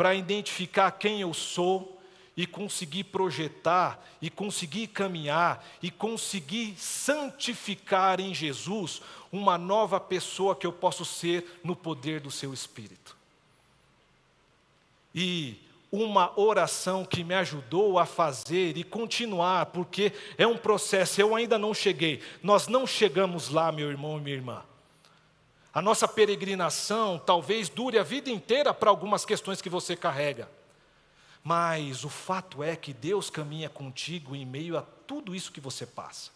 para 0.00 0.14
identificar 0.14 0.92
quem 0.92 1.20
eu 1.20 1.34
sou 1.34 2.00
e 2.34 2.46
conseguir 2.46 3.04
projetar, 3.04 4.02
e 4.22 4.30
conseguir 4.30 4.86
caminhar, 4.86 5.62
e 5.82 5.90
conseguir 5.90 6.74
santificar 6.78 8.18
em 8.18 8.32
Jesus 8.32 9.02
uma 9.30 9.58
nova 9.58 10.00
pessoa 10.00 10.56
que 10.56 10.66
eu 10.66 10.72
posso 10.72 11.04
ser 11.04 11.60
no 11.62 11.76
poder 11.76 12.18
do 12.18 12.30
seu 12.30 12.54
Espírito. 12.54 13.14
E 15.14 15.58
uma 15.92 16.32
oração 16.40 17.04
que 17.04 17.22
me 17.22 17.34
ajudou 17.34 17.98
a 17.98 18.06
fazer 18.06 18.78
e 18.78 18.82
continuar, 18.82 19.66
porque 19.66 20.14
é 20.38 20.46
um 20.46 20.56
processo, 20.56 21.20
eu 21.20 21.36
ainda 21.36 21.58
não 21.58 21.74
cheguei, 21.74 22.22
nós 22.42 22.68
não 22.68 22.86
chegamos 22.86 23.50
lá, 23.50 23.70
meu 23.70 23.90
irmão 23.90 24.16
e 24.16 24.20
minha 24.22 24.36
irmã. 24.36 24.69
A 25.72 25.80
nossa 25.80 26.08
peregrinação 26.08 27.18
talvez 27.18 27.68
dure 27.68 27.98
a 27.98 28.02
vida 28.02 28.28
inteira 28.28 28.74
para 28.74 28.90
algumas 28.90 29.24
questões 29.24 29.62
que 29.62 29.68
você 29.68 29.94
carrega. 29.94 30.48
Mas 31.42 32.04
o 32.04 32.08
fato 32.08 32.62
é 32.62 32.74
que 32.76 32.92
Deus 32.92 33.30
caminha 33.30 33.68
contigo 33.68 34.34
em 34.34 34.44
meio 34.44 34.76
a 34.76 34.82
tudo 35.06 35.34
isso 35.34 35.52
que 35.52 35.60
você 35.60 35.86
passa. 35.86 36.30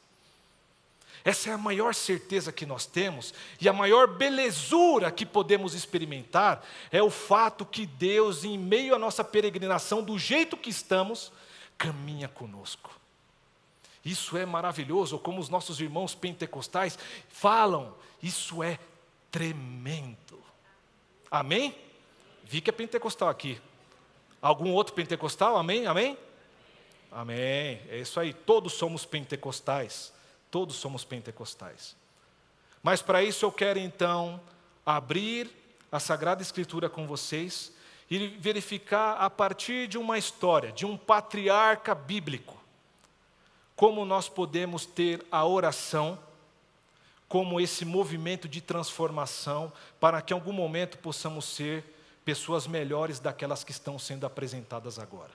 Essa 1.24 1.50
é 1.50 1.52
a 1.52 1.58
maior 1.58 1.94
certeza 1.94 2.52
que 2.52 2.66
nós 2.66 2.84
temos 2.84 3.32
e 3.60 3.68
a 3.68 3.72
maior 3.72 4.06
belezura 4.06 5.10
que 5.10 5.24
podemos 5.24 5.74
experimentar 5.74 6.62
é 6.92 7.02
o 7.02 7.08
fato 7.08 7.64
que 7.64 7.86
Deus, 7.86 8.44
em 8.44 8.58
meio 8.58 8.94
à 8.94 8.98
nossa 8.98 9.24
peregrinação, 9.24 10.02
do 10.02 10.18
jeito 10.18 10.56
que 10.56 10.68
estamos, 10.68 11.32
caminha 11.78 12.28
conosco. 12.28 12.90
Isso 14.04 14.36
é 14.36 14.44
maravilhoso, 14.44 15.18
como 15.18 15.40
os 15.40 15.48
nossos 15.48 15.80
irmãos 15.80 16.14
pentecostais 16.14 16.98
falam, 17.30 17.94
isso 18.22 18.62
é 18.62 18.78
tremendo. 19.34 20.40
Amém? 21.28 21.76
Vi 22.44 22.60
que 22.60 22.70
é 22.70 22.72
pentecostal 22.72 23.28
aqui. 23.28 23.60
Algum 24.40 24.70
outro 24.70 24.94
pentecostal? 24.94 25.56
Amém? 25.56 25.88
Amém? 25.88 26.16
Amém. 27.10 27.80
É 27.88 27.98
isso 27.98 28.20
aí. 28.20 28.32
Todos 28.32 28.74
somos 28.74 29.04
pentecostais. 29.04 30.12
Todos 30.52 30.76
somos 30.76 31.04
pentecostais. 31.04 31.96
Mas 32.80 33.02
para 33.02 33.24
isso 33.24 33.44
eu 33.44 33.50
quero 33.50 33.80
então 33.80 34.40
abrir 34.86 35.50
a 35.90 35.98
Sagrada 35.98 36.40
Escritura 36.40 36.88
com 36.88 37.04
vocês 37.04 37.72
e 38.08 38.28
verificar 38.28 39.14
a 39.14 39.28
partir 39.28 39.88
de 39.88 39.98
uma 39.98 40.16
história, 40.16 40.70
de 40.70 40.86
um 40.86 40.96
patriarca 40.96 41.92
bíblico, 41.92 42.56
como 43.74 44.04
nós 44.04 44.28
podemos 44.28 44.86
ter 44.86 45.26
a 45.28 45.44
oração 45.44 46.20
como 47.34 47.60
esse 47.60 47.84
movimento 47.84 48.48
de 48.48 48.60
transformação, 48.60 49.72
para 49.98 50.22
que 50.22 50.32
em 50.32 50.36
algum 50.36 50.52
momento 50.52 50.98
possamos 50.98 51.44
ser 51.46 51.82
pessoas 52.24 52.64
melhores 52.64 53.18
daquelas 53.18 53.64
que 53.64 53.72
estão 53.72 53.98
sendo 53.98 54.24
apresentadas 54.24 55.00
agora. 55.00 55.32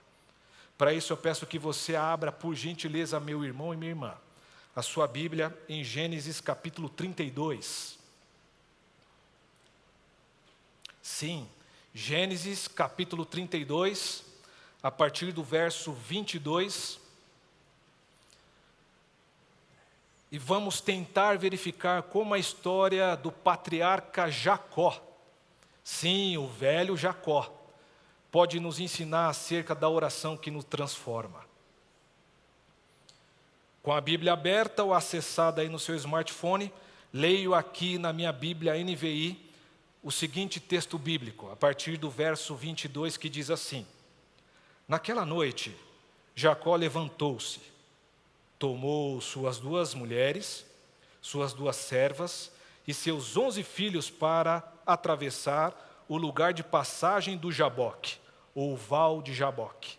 Para 0.78 0.94
isso 0.94 1.12
eu 1.12 1.16
peço 1.18 1.46
que 1.46 1.58
você 1.58 1.94
abra, 1.94 2.32
por 2.32 2.54
gentileza, 2.54 3.20
meu 3.20 3.44
irmão 3.44 3.74
e 3.74 3.76
minha 3.76 3.90
irmã, 3.90 4.14
a 4.74 4.80
sua 4.80 5.06
Bíblia 5.06 5.54
em 5.68 5.84
Gênesis 5.84 6.40
capítulo 6.40 6.88
32. 6.88 7.98
Sim, 11.02 11.46
Gênesis 11.92 12.66
capítulo 12.66 13.26
32, 13.26 14.24
a 14.82 14.90
partir 14.90 15.32
do 15.32 15.44
verso 15.44 15.92
22 15.92 16.98
e 20.30 20.38
vamos 20.38 20.80
tentar 20.80 21.36
verificar 21.36 22.02
como 22.04 22.34
a 22.34 22.38
história 22.38 23.16
do 23.16 23.32
patriarca 23.32 24.30
Jacó, 24.30 25.02
sim, 25.82 26.36
o 26.36 26.46
velho 26.46 26.96
Jacó, 26.96 27.52
pode 28.30 28.60
nos 28.60 28.78
ensinar 28.78 29.28
acerca 29.28 29.74
da 29.74 29.88
oração 29.88 30.36
que 30.36 30.50
nos 30.50 30.64
transforma. 30.64 31.44
Com 33.82 33.92
a 33.92 34.00
Bíblia 34.00 34.34
aberta 34.34 34.84
ou 34.84 34.94
acessada 34.94 35.62
aí 35.62 35.68
no 35.68 35.78
seu 35.78 35.96
smartphone, 35.96 36.72
leio 37.12 37.54
aqui 37.54 37.98
na 37.98 38.12
minha 38.12 38.32
Bíblia 38.32 38.74
NVI 38.74 39.50
o 40.02 40.12
seguinte 40.12 40.60
texto 40.60 40.96
bíblico, 40.96 41.50
a 41.50 41.56
partir 41.56 41.96
do 41.96 42.08
verso 42.08 42.54
22, 42.54 43.16
que 43.16 43.28
diz 43.28 43.50
assim: 43.50 43.86
Naquela 44.86 45.26
noite, 45.26 45.76
Jacó 46.34 46.76
levantou-se 46.76 47.60
tomou 48.60 49.22
suas 49.22 49.58
duas 49.58 49.94
mulheres, 49.94 50.66
suas 51.22 51.54
duas 51.54 51.76
servas 51.76 52.52
e 52.86 52.92
seus 52.92 53.34
onze 53.34 53.62
filhos 53.62 54.10
para 54.10 54.62
atravessar 54.86 56.04
o 56.06 56.18
lugar 56.18 56.52
de 56.52 56.62
passagem 56.62 57.38
do 57.38 57.50
Jaboque, 57.50 58.18
ou 58.54 58.76
Val 58.76 59.22
de 59.22 59.32
Jaboque. 59.32 59.96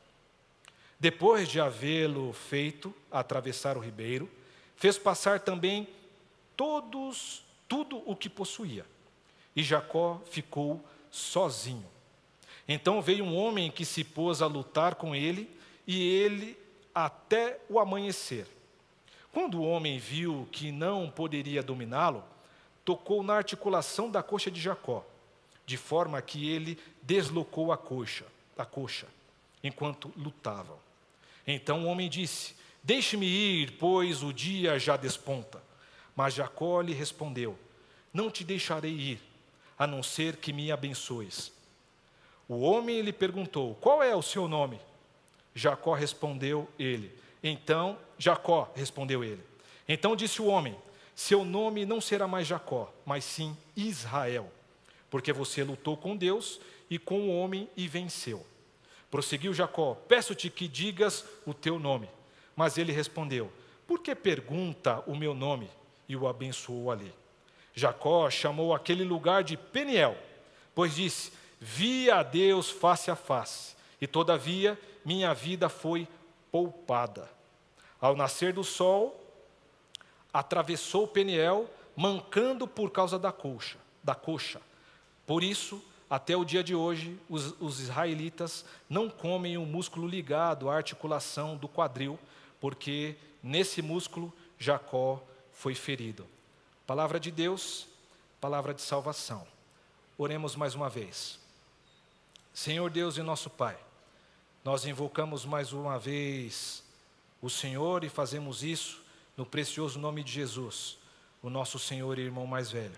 Depois 0.99 1.49
de 1.49 1.59
havê-lo 1.59 2.31
feito 2.33 2.93
atravessar 3.11 3.77
o 3.77 3.79
ribeiro, 3.79 4.29
fez 4.75 4.95
passar 4.95 5.39
também 5.39 5.87
todos 6.55 7.43
tudo 7.67 8.03
o 8.05 8.15
que 8.15 8.29
possuía. 8.29 8.85
E 9.55 9.63
Jacó 9.63 10.21
ficou 10.29 10.85
sozinho. 11.09 11.87
Então 12.67 13.01
veio 13.01 13.25
um 13.25 13.35
homem 13.35 13.71
que 13.71 13.85
se 13.85 14.03
pôs 14.03 14.39
a 14.39 14.45
lutar 14.45 14.93
com 14.93 15.15
ele, 15.15 15.49
e 15.87 16.03
ele 16.03 16.60
até 16.93 17.59
o 17.69 17.79
amanhecer. 17.79 18.47
Quando 19.31 19.59
o 19.59 19.65
homem 19.65 19.97
viu 19.97 20.47
que 20.51 20.71
não 20.71 21.09
poderia 21.09 21.63
dominá-lo, 21.63 22.23
tocou 22.83 23.23
na 23.23 23.35
articulação 23.35 24.09
da 24.09 24.21
coxa 24.21 24.51
de 24.51 24.59
Jacó, 24.59 25.05
de 25.65 25.77
forma 25.77 26.21
que 26.21 26.49
ele 26.49 26.77
deslocou 27.01 27.71
a 27.71 27.77
coxa, 27.77 28.25
a 28.57 28.65
coxa, 28.65 29.07
enquanto 29.63 30.11
lutavam. 30.17 30.77
Então 31.47 31.85
o 31.85 31.87
homem 31.87 32.09
disse: 32.09 32.55
Deixe-me 32.83 33.25
ir, 33.25 33.73
pois 33.79 34.23
o 34.23 34.33
dia 34.33 34.77
já 34.79 34.97
desponta. 34.97 35.61
Mas 36.15 36.33
Jacó 36.33 36.81
lhe 36.81 36.93
respondeu: 36.93 37.57
Não 38.13 38.29
te 38.29 38.43
deixarei 38.43 38.91
ir, 38.91 39.21
a 39.77 39.87
não 39.87 40.03
ser 40.03 40.37
que 40.37 40.51
me 40.51 40.71
abençoes. 40.71 41.51
O 42.47 42.59
homem 42.61 43.01
lhe 43.01 43.13
perguntou: 43.13 43.75
Qual 43.75 44.03
é 44.03 44.15
o 44.15 44.21
seu 44.21 44.47
nome? 44.47 44.79
Jacó 45.53 45.93
respondeu 45.93 46.67
ele. 46.77 47.11
Então, 47.43 47.97
Jacó 48.17 48.71
respondeu 48.75 49.23
ele. 49.23 49.43
Então 49.87 50.15
disse 50.15 50.41
o 50.41 50.45
homem: 50.45 50.75
Seu 51.15 51.43
nome 51.43 51.85
não 51.85 51.99
será 51.99 52.27
mais 52.27 52.47
Jacó, 52.47 52.93
mas 53.05 53.23
sim 53.23 53.57
Israel, 53.75 54.51
porque 55.09 55.33
você 55.33 55.63
lutou 55.63 55.97
com 55.97 56.15
Deus 56.15 56.59
e 56.89 56.97
com 56.97 57.21
o 57.21 57.37
homem 57.37 57.69
e 57.75 57.87
venceu. 57.87 58.45
Prosseguiu 59.09 59.53
Jacó: 59.53 59.95
Peço-te 60.07 60.49
que 60.49 60.67
digas 60.67 61.25
o 61.45 61.53
teu 61.53 61.77
nome. 61.77 62.09
Mas 62.55 62.77
ele 62.77 62.91
respondeu: 62.91 63.51
Por 63.87 63.99
que 63.99 64.15
pergunta 64.15 65.03
o 65.05 65.15
meu 65.15 65.33
nome? 65.33 65.69
E 66.07 66.15
o 66.15 66.27
abençoou 66.27 66.91
ali. 66.91 67.13
Jacó 67.73 68.29
chamou 68.29 68.73
aquele 68.73 69.03
lugar 69.03 69.43
de 69.43 69.57
Peniel, 69.57 70.17
pois 70.75 70.95
disse: 70.95 71.33
Vi 71.59 72.09
a 72.09 72.23
Deus 72.23 72.69
face 72.69 73.09
a 73.09 73.15
face, 73.15 73.75
e 74.01 74.07
todavia 74.07 74.77
minha 75.05 75.33
vida 75.33 75.69
foi 75.69 76.07
poupada. 76.51 77.29
Ao 77.99 78.15
nascer 78.15 78.51
do 78.51 78.63
sol, 78.63 79.17
atravessou 80.33 81.07
Peniel, 81.07 81.69
mancando 81.95 82.67
por 82.67 82.89
causa 82.89 83.19
da 83.19 83.31
coxa, 83.31 83.77
da 84.03 84.15
coxa. 84.15 84.59
Por 85.27 85.43
isso, 85.43 85.81
até 86.09 86.35
o 86.35 86.43
dia 86.43 86.63
de 86.63 86.73
hoje, 86.73 87.17
os, 87.29 87.55
os 87.61 87.79
israelitas 87.79 88.65
não 88.89 89.09
comem 89.09 89.57
o 89.57 89.65
músculo 89.65 90.07
ligado 90.07 90.69
à 90.69 90.75
articulação 90.75 91.55
do 91.55 91.67
quadril, 91.67 92.17
porque 92.59 93.15
nesse 93.43 93.81
músculo 93.81 94.33
Jacó 94.57 95.21
foi 95.53 95.75
ferido. 95.75 96.27
Palavra 96.87 97.19
de 97.19 97.29
Deus, 97.29 97.87
palavra 98.39 98.73
de 98.73 98.81
salvação. 98.81 99.47
Oremos 100.17 100.55
mais 100.55 100.75
uma 100.75 100.89
vez. 100.89 101.39
Senhor 102.53 102.89
Deus 102.89 103.17
e 103.17 103.21
nosso 103.21 103.49
Pai, 103.49 103.77
nós 104.63 104.85
invocamos 104.85 105.43
mais 105.43 105.73
uma 105.73 105.97
vez 105.97 106.83
o 107.41 107.49
Senhor 107.49 108.03
e 108.03 108.09
fazemos 108.09 108.61
isso 108.61 109.01
no 109.35 109.45
precioso 109.45 109.97
nome 109.97 110.23
de 110.23 110.31
Jesus, 110.31 110.99
o 111.41 111.49
nosso 111.49 111.79
Senhor 111.79 112.19
e 112.19 112.21
irmão 112.21 112.45
mais 112.45 112.69
velho. 112.69 112.97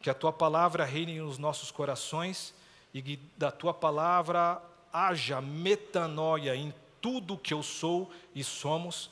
Que 0.00 0.08
a 0.08 0.14
tua 0.14 0.32
palavra 0.32 0.84
reine 0.84 1.20
nos 1.20 1.36
nossos 1.36 1.70
corações 1.70 2.54
e 2.92 3.02
que 3.02 3.20
da 3.36 3.50
tua 3.50 3.74
palavra 3.74 4.62
haja 4.90 5.42
metanoia 5.42 6.56
em 6.56 6.72
tudo 7.02 7.36
que 7.36 7.52
eu 7.52 7.62
sou 7.62 8.10
e 8.34 8.42
somos, 8.42 9.10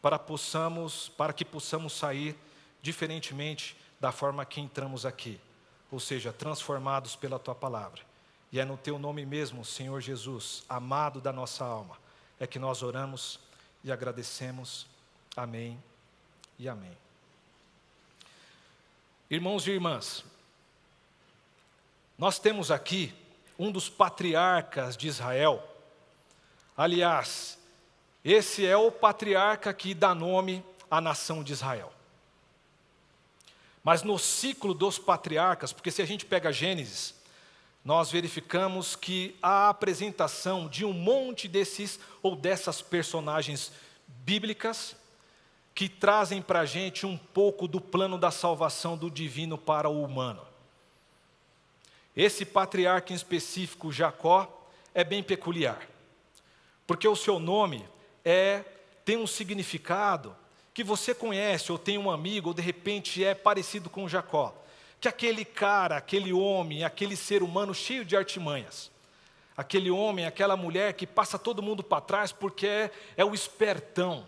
para 0.00 0.18
possamos, 0.18 1.10
para 1.10 1.32
que 1.32 1.44
possamos 1.44 1.92
sair 1.92 2.34
diferentemente 2.80 3.76
da 4.00 4.12
forma 4.12 4.44
que 4.46 4.60
entramos 4.60 5.04
aqui, 5.04 5.38
ou 5.90 6.00
seja, 6.00 6.32
transformados 6.32 7.16
pela 7.16 7.38
tua 7.38 7.54
palavra. 7.54 8.13
E 8.54 8.60
é 8.60 8.64
no 8.64 8.76
teu 8.76 9.00
nome 9.00 9.26
mesmo, 9.26 9.64
Senhor 9.64 10.00
Jesus, 10.00 10.62
amado 10.68 11.20
da 11.20 11.32
nossa 11.32 11.64
alma, 11.64 11.98
é 12.38 12.46
que 12.46 12.56
nós 12.56 12.84
oramos 12.84 13.40
e 13.82 13.90
agradecemos. 13.90 14.86
Amém 15.36 15.76
e 16.56 16.68
amém. 16.68 16.96
Irmãos 19.28 19.66
e 19.66 19.72
irmãs, 19.72 20.24
nós 22.16 22.38
temos 22.38 22.70
aqui 22.70 23.12
um 23.58 23.72
dos 23.72 23.88
patriarcas 23.88 24.96
de 24.96 25.08
Israel. 25.08 25.60
Aliás, 26.76 27.58
esse 28.24 28.64
é 28.64 28.76
o 28.76 28.92
patriarca 28.92 29.74
que 29.74 29.94
dá 29.94 30.14
nome 30.14 30.64
à 30.88 31.00
nação 31.00 31.42
de 31.42 31.52
Israel. 31.52 31.92
Mas 33.82 34.04
no 34.04 34.16
ciclo 34.16 34.72
dos 34.72 34.96
patriarcas, 34.96 35.72
porque 35.72 35.90
se 35.90 36.00
a 36.00 36.06
gente 36.06 36.24
pega 36.24 36.52
Gênesis, 36.52 37.23
nós 37.84 38.10
verificamos 38.10 38.96
que 38.96 39.36
a 39.42 39.68
apresentação 39.68 40.66
de 40.66 40.86
um 40.86 40.92
monte 40.92 41.46
desses 41.46 42.00
ou 42.22 42.34
dessas 42.34 42.80
personagens 42.80 43.70
bíblicas 44.08 44.96
que 45.74 45.88
trazem 45.88 46.40
para 46.40 46.60
a 46.60 46.64
gente 46.64 47.04
um 47.04 47.18
pouco 47.18 47.68
do 47.68 47.80
plano 47.80 48.16
da 48.16 48.30
salvação 48.30 48.96
do 48.96 49.10
divino 49.10 49.58
para 49.58 49.88
o 49.88 50.02
humano. 50.02 50.40
Esse 52.16 52.46
patriarca 52.46 53.12
em 53.12 53.16
específico, 53.16 53.92
Jacó, 53.92 54.66
é 54.94 55.04
bem 55.04 55.22
peculiar, 55.22 55.86
porque 56.86 57.06
o 57.06 57.16
seu 57.16 57.38
nome 57.38 57.84
é 58.24 58.64
tem 59.04 59.18
um 59.18 59.26
significado 59.26 60.34
que 60.72 60.82
você 60.82 61.14
conhece 61.14 61.70
ou 61.70 61.76
tem 61.76 61.98
um 61.98 62.10
amigo 62.10 62.48
ou 62.48 62.54
de 62.54 62.62
repente 62.62 63.22
é 63.22 63.34
parecido 63.34 63.90
com 63.90 64.08
Jacó 64.08 64.63
que 65.04 65.08
aquele 65.08 65.44
cara, 65.44 65.98
aquele 65.98 66.32
homem, 66.32 66.82
aquele 66.82 67.14
ser 67.14 67.42
humano 67.42 67.74
cheio 67.74 68.06
de 68.06 68.16
artimanhas, 68.16 68.90
aquele 69.54 69.90
homem, 69.90 70.24
aquela 70.24 70.56
mulher 70.56 70.94
que 70.94 71.06
passa 71.06 71.38
todo 71.38 71.62
mundo 71.62 71.82
para 71.82 72.00
trás 72.00 72.32
porque 72.32 72.66
é, 72.66 72.90
é 73.18 73.24
o 73.24 73.34
espertão, 73.34 74.26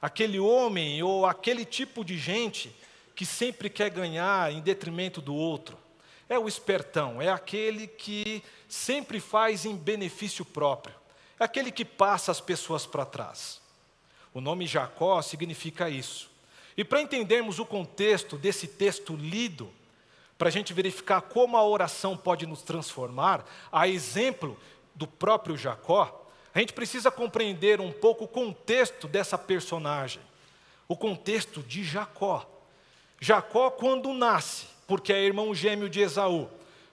aquele 0.00 0.40
homem 0.40 1.02
ou 1.02 1.26
aquele 1.26 1.66
tipo 1.66 2.02
de 2.02 2.16
gente 2.16 2.74
que 3.14 3.26
sempre 3.26 3.68
quer 3.68 3.90
ganhar 3.90 4.50
em 4.50 4.62
detrimento 4.62 5.20
do 5.20 5.34
outro. 5.34 5.76
É 6.30 6.38
o 6.38 6.48
espertão, 6.48 7.20
é 7.20 7.28
aquele 7.28 7.86
que 7.86 8.42
sempre 8.66 9.20
faz 9.20 9.66
em 9.66 9.76
benefício 9.76 10.46
próprio, 10.46 10.94
é 11.38 11.44
aquele 11.44 11.70
que 11.70 11.84
passa 11.84 12.32
as 12.32 12.40
pessoas 12.40 12.86
para 12.86 13.04
trás. 13.04 13.60
O 14.32 14.40
nome 14.40 14.66
Jacó 14.66 15.20
significa 15.20 15.90
isso. 15.90 16.33
E 16.76 16.84
para 16.84 17.00
entendermos 17.00 17.58
o 17.58 17.66
contexto 17.66 18.36
desse 18.36 18.66
texto 18.66 19.14
lido, 19.14 19.70
para 20.36 20.48
a 20.48 20.52
gente 20.52 20.72
verificar 20.72 21.20
como 21.22 21.56
a 21.56 21.64
oração 21.64 22.16
pode 22.16 22.46
nos 22.46 22.62
transformar, 22.62 23.44
a 23.70 23.86
exemplo 23.86 24.58
do 24.94 25.06
próprio 25.06 25.56
Jacó, 25.56 26.28
a 26.52 26.60
gente 26.60 26.72
precisa 26.72 27.10
compreender 27.10 27.80
um 27.80 27.92
pouco 27.92 28.24
o 28.24 28.28
contexto 28.28 29.08
dessa 29.08 29.36
personagem, 29.36 30.22
o 30.86 30.96
contexto 30.96 31.62
de 31.62 31.82
Jacó. 31.82 32.48
Jacó, 33.20 33.70
quando 33.70 34.12
nasce, 34.12 34.66
porque 34.86 35.12
é 35.12 35.24
irmão 35.24 35.54
gêmeo 35.54 35.88
de 35.88 36.00
Esaú, 36.00 36.48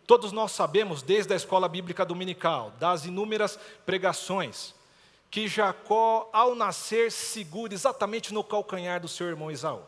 todos 0.08 0.32
nós 0.32 0.52
sabemos, 0.52 1.02
desde 1.02 1.34
a 1.34 1.36
escola 1.36 1.68
bíblica 1.68 2.06
dominical, 2.06 2.72
das 2.80 3.06
inúmeras 3.06 3.60
pregações, 3.86 4.74
que 5.32 5.48
Jacó, 5.48 6.30
ao 6.34 6.54
nascer, 6.54 7.10
segura 7.10 7.74
exatamente 7.74 8.34
no 8.34 8.44
calcanhar 8.44 9.00
do 9.00 9.08
seu 9.08 9.28
irmão 9.28 9.50
Esaú. 9.50 9.82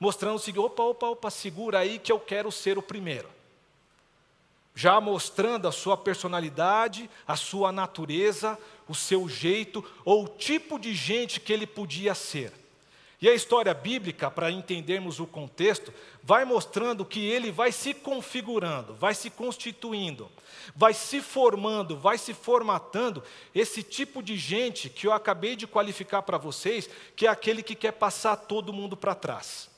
Mostrando 0.00 0.34
o 0.34 0.38
seguinte: 0.40 0.64
opa, 0.64 0.82
opa, 0.82 1.06
opa, 1.06 1.30
segura 1.30 1.78
aí 1.78 2.00
que 2.00 2.10
eu 2.10 2.18
quero 2.18 2.50
ser 2.50 2.76
o 2.76 2.82
primeiro. 2.82 3.28
Já 4.74 5.00
mostrando 5.00 5.66
a 5.66 5.72
sua 5.72 5.96
personalidade, 5.96 7.08
a 7.26 7.36
sua 7.36 7.70
natureza, 7.70 8.58
o 8.88 8.94
seu 8.94 9.28
jeito, 9.28 9.84
ou 10.04 10.24
o 10.24 10.28
tipo 10.28 10.78
de 10.78 10.92
gente 10.92 11.40
que 11.40 11.52
ele 11.52 11.66
podia 11.66 12.14
ser. 12.14 12.52
E 13.20 13.28
a 13.28 13.34
história 13.34 13.74
bíblica, 13.74 14.30
para 14.30 14.48
entendermos 14.48 15.18
o 15.18 15.26
contexto, 15.26 15.92
vai 16.22 16.44
mostrando 16.44 17.04
que 17.04 17.26
ele 17.26 17.50
vai 17.50 17.72
se 17.72 17.92
configurando, 17.92 18.94
vai 18.94 19.12
se 19.12 19.28
constituindo, 19.28 20.30
vai 20.76 20.94
se 20.94 21.20
formando, 21.20 21.96
vai 21.96 22.16
se 22.16 22.32
formatando 22.32 23.22
esse 23.52 23.82
tipo 23.82 24.22
de 24.22 24.36
gente 24.36 24.88
que 24.88 25.08
eu 25.08 25.12
acabei 25.12 25.56
de 25.56 25.66
qualificar 25.66 26.22
para 26.22 26.38
vocês, 26.38 26.88
que 27.16 27.26
é 27.26 27.28
aquele 27.28 27.60
que 27.60 27.74
quer 27.74 27.92
passar 27.92 28.36
todo 28.36 28.72
mundo 28.72 28.96
para 28.96 29.16
trás. 29.16 29.68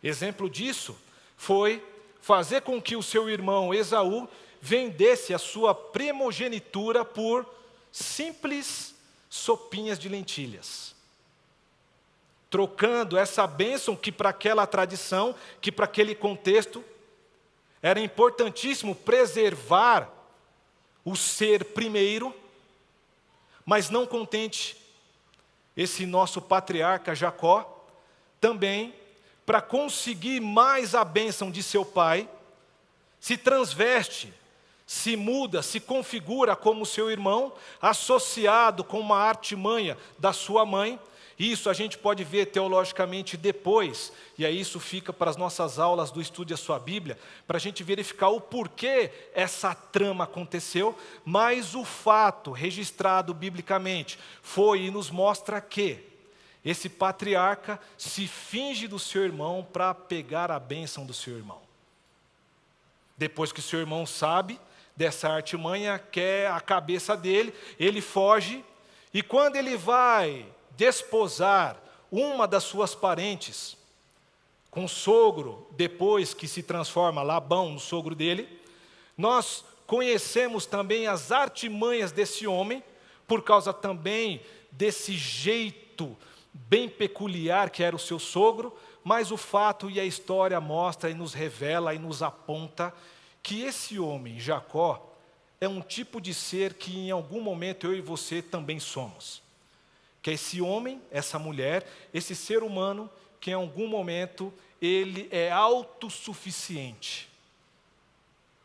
Exemplo 0.00 0.48
disso 0.48 0.96
foi 1.36 1.84
fazer 2.22 2.62
com 2.62 2.80
que 2.80 2.94
o 2.94 3.02
seu 3.02 3.28
irmão 3.28 3.74
Esaú 3.74 4.28
vendesse 4.60 5.34
a 5.34 5.38
sua 5.38 5.74
primogenitura 5.74 7.04
por 7.04 7.44
simples 7.90 8.94
sopinhas 9.28 9.98
de 9.98 10.08
lentilhas 10.08 10.99
trocando 12.50 13.16
essa 13.16 13.46
bênção 13.46 13.94
que 13.94 14.10
para 14.10 14.30
aquela 14.30 14.66
tradição, 14.66 15.34
que 15.60 15.70
para 15.70 15.84
aquele 15.84 16.16
contexto, 16.16 16.84
era 17.80 18.00
importantíssimo 18.00 18.94
preservar 18.94 20.10
o 21.04 21.16
ser 21.16 21.64
primeiro, 21.66 22.34
mas 23.64 23.88
não 23.88 24.04
contente, 24.04 24.76
esse 25.76 26.04
nosso 26.04 26.42
patriarca 26.42 27.14
Jacó, 27.14 27.86
também, 28.40 28.92
para 29.46 29.62
conseguir 29.62 30.40
mais 30.40 30.94
a 30.94 31.04
bênção 31.04 31.50
de 31.50 31.62
seu 31.62 31.84
pai, 31.84 32.28
se 33.20 33.36
transveste, 33.36 34.34
se 34.86 35.14
muda, 35.14 35.62
se 35.62 35.78
configura 35.78 36.56
como 36.56 36.84
seu 36.84 37.10
irmão, 37.10 37.52
associado 37.80 38.82
com 38.82 38.98
uma 38.98 39.18
artimanha 39.18 39.96
da 40.18 40.32
sua 40.32 40.66
mãe, 40.66 40.98
Isso 41.40 41.70
a 41.70 41.72
gente 41.72 41.96
pode 41.96 42.22
ver 42.22 42.48
teologicamente 42.48 43.34
depois, 43.34 44.12
e 44.36 44.44
aí 44.44 44.60
isso 44.60 44.78
fica 44.78 45.10
para 45.10 45.30
as 45.30 45.38
nossas 45.38 45.78
aulas 45.78 46.10
do 46.10 46.20
Estude 46.20 46.52
a 46.52 46.56
Sua 46.56 46.78
Bíblia, 46.78 47.18
para 47.46 47.56
a 47.56 47.60
gente 47.60 47.82
verificar 47.82 48.28
o 48.28 48.42
porquê 48.42 49.10
essa 49.32 49.74
trama 49.74 50.24
aconteceu, 50.24 50.94
mas 51.24 51.74
o 51.74 51.82
fato 51.82 52.52
registrado 52.52 53.32
biblicamente 53.32 54.18
foi 54.42 54.82
e 54.82 54.90
nos 54.90 55.10
mostra 55.10 55.62
que 55.62 56.04
esse 56.62 56.90
patriarca 56.90 57.80
se 57.96 58.26
finge 58.26 58.86
do 58.86 58.98
seu 58.98 59.24
irmão 59.24 59.66
para 59.72 59.94
pegar 59.94 60.50
a 60.50 60.60
bênção 60.60 61.06
do 61.06 61.14
seu 61.14 61.38
irmão. 61.38 61.62
Depois 63.16 63.50
que 63.50 63.62
seu 63.62 63.80
irmão 63.80 64.04
sabe 64.04 64.60
dessa 64.94 65.30
artimanha, 65.30 65.98
quer 65.98 66.50
a 66.50 66.60
cabeça 66.60 67.16
dele, 67.16 67.54
ele 67.78 68.02
foge, 68.02 68.62
e 69.14 69.22
quando 69.22 69.56
ele 69.56 69.78
vai 69.78 70.46
desposar 70.80 71.76
uma 72.10 72.48
das 72.48 72.64
suas 72.64 72.94
parentes 72.94 73.76
com 74.70 74.86
o 74.86 74.88
sogro, 74.88 75.68
depois 75.72 76.32
que 76.32 76.48
se 76.48 76.62
transforma 76.62 77.22
Labão 77.22 77.72
no 77.72 77.78
sogro 77.78 78.14
dele, 78.14 78.48
nós 79.14 79.62
conhecemos 79.86 80.64
também 80.64 81.06
as 81.06 81.30
artimanhas 81.30 82.12
desse 82.12 82.46
homem, 82.46 82.82
por 83.28 83.42
causa 83.42 83.74
também 83.74 84.40
desse 84.72 85.12
jeito 85.12 86.16
bem 86.50 86.88
peculiar 86.88 87.68
que 87.68 87.82
era 87.82 87.94
o 87.94 87.98
seu 87.98 88.18
sogro, 88.18 88.74
mas 89.04 89.30
o 89.30 89.36
fato 89.36 89.90
e 89.90 90.00
a 90.00 90.04
história 90.06 90.58
mostra 90.62 91.10
e 91.10 91.14
nos 91.14 91.34
revela 91.34 91.94
e 91.94 91.98
nos 91.98 92.22
aponta 92.22 92.94
que 93.42 93.60
esse 93.60 93.98
homem, 93.98 94.40
Jacó, 94.40 95.14
é 95.60 95.68
um 95.68 95.82
tipo 95.82 96.22
de 96.22 96.32
ser 96.32 96.72
que 96.72 96.96
em 96.96 97.10
algum 97.10 97.42
momento 97.42 97.86
eu 97.86 97.94
e 97.94 98.00
você 98.00 98.40
também 98.40 98.80
somos 98.80 99.42
que 100.22 100.30
é 100.30 100.34
esse 100.34 100.60
homem, 100.60 101.00
essa 101.10 101.38
mulher, 101.38 101.86
esse 102.12 102.34
ser 102.34 102.62
humano 102.62 103.10
que 103.40 103.50
em 103.50 103.54
algum 103.54 103.86
momento 103.86 104.52
ele 104.80 105.28
é 105.30 105.50
autossuficiente. 105.50 107.28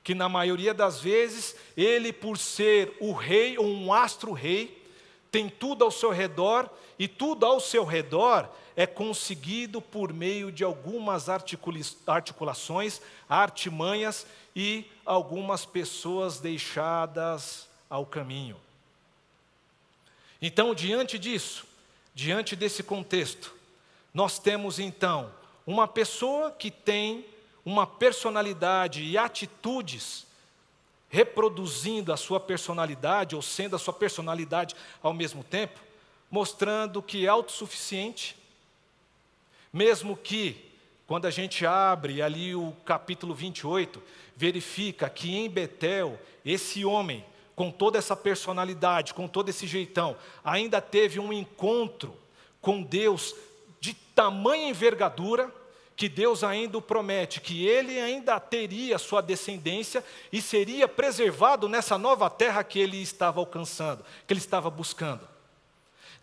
Que 0.04 0.14
na 0.14 0.30
maioria 0.30 0.74
das 0.74 1.00
vezes, 1.00 1.56
ele, 1.76 2.14
por 2.14 2.38
ser 2.38 2.96
o 3.00 3.12
rei 3.12 3.58
ou 3.58 3.66
um 3.66 3.92
astro-rei, 3.92 4.84
tem 5.32 5.50
tudo 5.50 5.84
ao 5.84 5.92
seu 5.92 6.12
redor 6.12 6.70
e 7.00 7.08
tudo 7.08 7.46
ao 7.46 7.60
seu 7.60 7.84
redor 7.84 8.50
é 8.76 8.86
conseguido 8.86 9.82
por 9.82 10.12
meio 10.14 10.52
de 10.52 10.64
algumas 10.64 11.28
articulações, 12.08 13.02
artimanhas 13.28 14.28
e 14.56 14.86
algumas 15.06 15.66
pessoas 15.66 16.40
deixadas 16.40 17.68
ao 17.90 18.06
caminho. 18.06 18.58
Então, 20.48 20.76
diante 20.76 21.18
disso, 21.18 21.66
diante 22.14 22.56
desse 22.56 22.84
contexto, 22.84 23.52
nós 24.14 24.38
temos 24.38 24.78
então 24.78 25.34
uma 25.66 25.88
pessoa 25.88 26.52
que 26.52 26.70
tem 26.70 27.26
uma 27.66 27.88
personalidade 27.88 29.02
e 29.02 29.18
atitudes 29.18 30.28
reproduzindo 31.10 32.14
a 32.14 32.18
sua 32.18 32.40
personalidade 32.40 33.36
ou 33.36 33.42
sendo 33.42 33.76
a 33.76 33.80
sua 33.80 33.92
personalidade 33.92 34.76
ao 35.02 35.16
mesmo 35.16 35.44
tempo, 35.44 35.80
mostrando 36.30 37.02
que 37.02 37.26
é 37.26 37.28
autossuficiente, 37.28 38.38
mesmo 39.74 40.16
que 40.16 40.64
quando 41.08 41.26
a 41.26 41.32
gente 41.32 41.66
abre 41.66 42.22
ali 42.22 42.54
o 42.54 42.72
capítulo 42.86 43.34
28, 43.34 44.00
verifica 44.36 45.10
que 45.10 45.36
em 45.36 45.50
Betel 45.50 46.20
esse 46.46 46.86
homem 46.86 47.26
com 47.56 47.72
toda 47.72 47.98
essa 47.98 48.16
personalidade, 48.16 49.14
com 49.14 49.28
todo 49.28 49.50
esse 49.50 49.66
jeitão, 49.66 50.18
ainda 50.44 50.82
teve 50.82 51.20
um 51.20 51.32
encontro 51.32 52.16
com 52.62 52.82
Deus 52.82 53.34
de 53.80 53.94
tamanha 53.94 54.70
envergadura, 54.70 55.54
que 55.96 56.10
Deus 56.10 56.44
ainda 56.44 56.78
o 56.78 56.82
promete 56.82 57.40
que 57.40 57.66
ele 57.66 58.00
ainda 58.00 58.38
teria 58.38 58.98
sua 58.98 59.22
descendência 59.22 60.04
e 60.32 60.42
seria 60.42 60.88
preservado 60.88 61.70
nessa 61.70 61.98
nova 61.98 62.30
terra 62.30 62.64
que 62.66 62.80
ele 62.80 63.02
estava 63.02 63.40
alcançando, 63.40 64.04
que 64.28 64.34
ele 64.34 64.40
estava 64.42 64.70
buscando. 64.70 65.26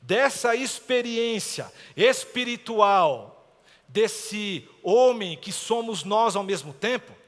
Dessa 0.02 0.54
experiência 0.54 1.72
espiritual, 1.96 3.56
desse 3.88 4.68
homem 4.82 5.38
que 5.38 5.52
somos 5.52 6.04
nós 6.04 6.36
ao 6.36 6.42
mesmo 6.42 6.74
tempo, 6.74 7.21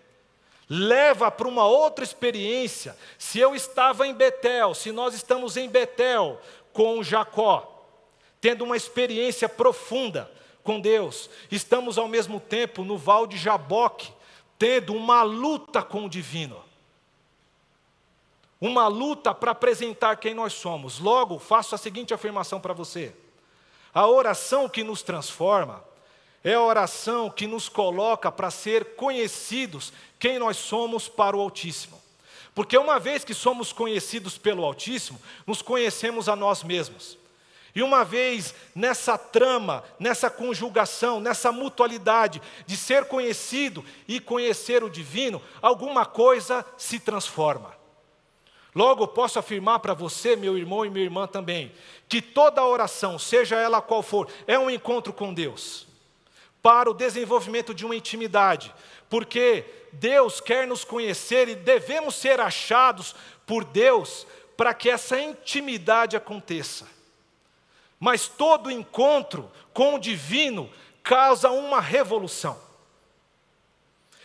leva 0.69 1.31
para 1.31 1.49
uma 1.49 1.67
outra 1.67 2.05
experiência. 2.05 2.97
Se 3.19 3.39
eu 3.39 3.55
estava 3.55 4.07
em 4.07 4.15
Betel, 4.15 4.75
se 4.75 4.93
nós 4.93 5.15
estamos 5.15 5.57
em 5.57 5.69
Betel 5.69 6.41
com 6.73 7.03
Jacó, 7.03 7.71
tendo 8.41 8.65
uma 8.65 8.77
experiência 8.77 9.49
profunda 9.49 10.31
com 10.63 10.81
Deus, 10.81 11.29
estamos 11.51 11.99
ao 11.99 12.09
mesmo 12.09 12.41
tempo 12.41 12.85
no 12.85 12.97
Val 12.97 13.27
de 13.27 13.37
Jaboque, 13.37 14.13
tendo 14.59 14.95
uma 14.95 15.23
luta 15.23 15.83
com 15.83 16.07
o 16.07 16.11
divino. 16.11 16.63
Uma 18.61 18.87
luta 18.87 19.35
para 19.35 19.51
apresentar 19.51 20.17
quem 20.17 20.33
nós 20.33 20.55
somos. 20.55 20.99
Logo, 20.99 21.39
faço 21.39 21.75
a 21.75 21.79
seguinte 21.79 22.15
afirmação 22.15 22.61
para 22.61 22.73
você: 22.73 23.15
a 23.93 24.07
oração 24.07 24.69
que 24.69 24.83
nos 24.83 25.03
transforma 25.03 25.85
é 26.45 26.53
a 26.53 26.61
oração 26.61 27.31
que 27.31 27.47
nos 27.47 27.71
coloca 27.71 28.31
para 28.31 28.51
ser 28.51 28.97
conhecidos 28.97 29.95
quem 30.19 30.39
nós 30.39 30.59
somos 30.59 31.09
para 31.09 31.35
o 31.35 31.41
Altíssimo. 31.41 32.01
Porque 32.55 32.77
uma 32.77 33.01
vez 33.01 33.25
que 33.25 33.33
somos 33.33 33.73
conhecidos 33.73 34.37
pelo 34.37 34.63
Altíssimo, 34.63 35.21
nos 35.47 35.63
conhecemos 35.63 36.29
a 36.29 36.37
nós 36.37 36.63
mesmos. 36.63 37.17
E 37.75 37.83
uma 37.83 38.05
vez 38.05 38.55
nessa 38.75 39.17
trama, 39.17 39.83
nessa 39.99 40.31
conjugação, 40.31 41.19
nessa 41.19 41.51
mutualidade 41.51 42.41
de 42.67 42.77
ser 42.77 43.07
conhecido 43.07 43.85
e 44.07 44.21
conhecer 44.21 44.85
o 44.85 44.91
divino, 44.91 45.43
alguma 45.63 46.05
coisa 46.05 46.65
se 46.77 47.01
transforma. 47.01 47.75
Logo, 48.75 49.09
posso 49.09 49.39
afirmar 49.39 49.79
para 49.79 49.95
você, 49.95 50.37
meu 50.37 50.59
irmão 50.59 50.85
e 50.85 50.91
minha 50.91 51.05
irmã 51.05 51.27
também, 51.27 51.73
que 52.09 52.21
toda 52.21 52.65
oração, 52.65 53.19
seja 53.19 53.57
ela 53.57 53.81
qual 53.81 54.03
for, 54.03 54.29
é 54.47 54.59
um 54.59 54.71
encontro 54.71 55.13
com 55.13 55.33
Deus 55.33 55.94
para 56.65 56.91
o 56.91 56.95
desenvolvimento 56.95 57.75
de 57.75 57.85
uma 57.85 57.95
intimidade, 57.95 58.75
porque 59.11 59.67
Deus 59.93 60.41
quer 60.41 60.67
nos 60.67 60.83
conhecer 60.83 61.47
e 61.47 61.55
devemos 61.55 62.15
ser 62.15 62.41
achados 62.41 63.15
por 63.45 63.67
Deus 63.67 64.27
para 64.57 64.73
que 64.73 64.89
essa 64.89 65.21
intimidade 65.21 66.17
aconteça. 66.17 66.89
Mas 68.01 68.27
todo 68.27 68.71
encontro 68.71 69.53
com 69.75 69.97
o 69.97 69.99
divino 69.99 70.71
causa 71.03 71.51
uma 71.51 71.83
revolução. 71.83 72.59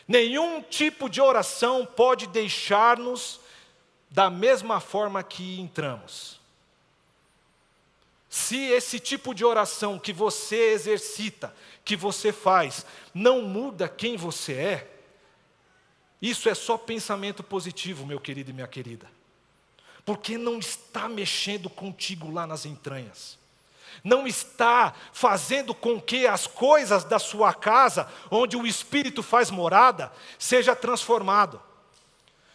Nenhum 0.07 0.61
tipo 0.61 1.09
de 1.09 1.19
oração 1.19 1.85
pode 1.85 2.25
deixar-nos 2.25 3.41
da 4.09 4.29
mesma 4.29 4.79
forma 4.79 5.21
que 5.21 5.59
entramos. 5.59 6.39
Se 8.29 8.57
esse 8.57 8.99
tipo 8.99 9.33
de 9.33 9.43
oração 9.43 9.97
que 9.97 10.13
você 10.13 10.71
exercita, 10.71 11.53
que 11.89 11.95
você 11.95 12.31
faz, 12.31 12.85
não 13.15 13.41
muda 13.41 13.89
quem 13.89 14.15
você 14.15 14.53
é, 14.53 14.87
isso 16.21 16.47
é 16.47 16.53
só 16.53 16.77
pensamento 16.77 17.41
positivo, 17.41 18.05
meu 18.05 18.19
querido 18.19 18.51
e 18.51 18.53
minha 18.53 18.67
querida. 18.67 19.09
Porque 20.05 20.37
não 20.37 20.59
está 20.59 21.09
mexendo 21.09 21.67
contigo 21.67 22.31
lá 22.31 22.45
nas 22.45 22.63
entranhas. 22.63 23.39
Não 24.03 24.27
está 24.27 24.93
fazendo 25.11 25.73
com 25.73 25.99
que 25.99 26.27
as 26.27 26.45
coisas 26.45 27.03
da 27.03 27.17
sua 27.17 27.55
casa, 27.55 28.07
onde 28.29 28.55
o 28.55 28.67
Espírito 28.67 29.23
faz 29.23 29.49
morada, 29.49 30.11
seja 30.37 30.75
transformado 30.75 31.59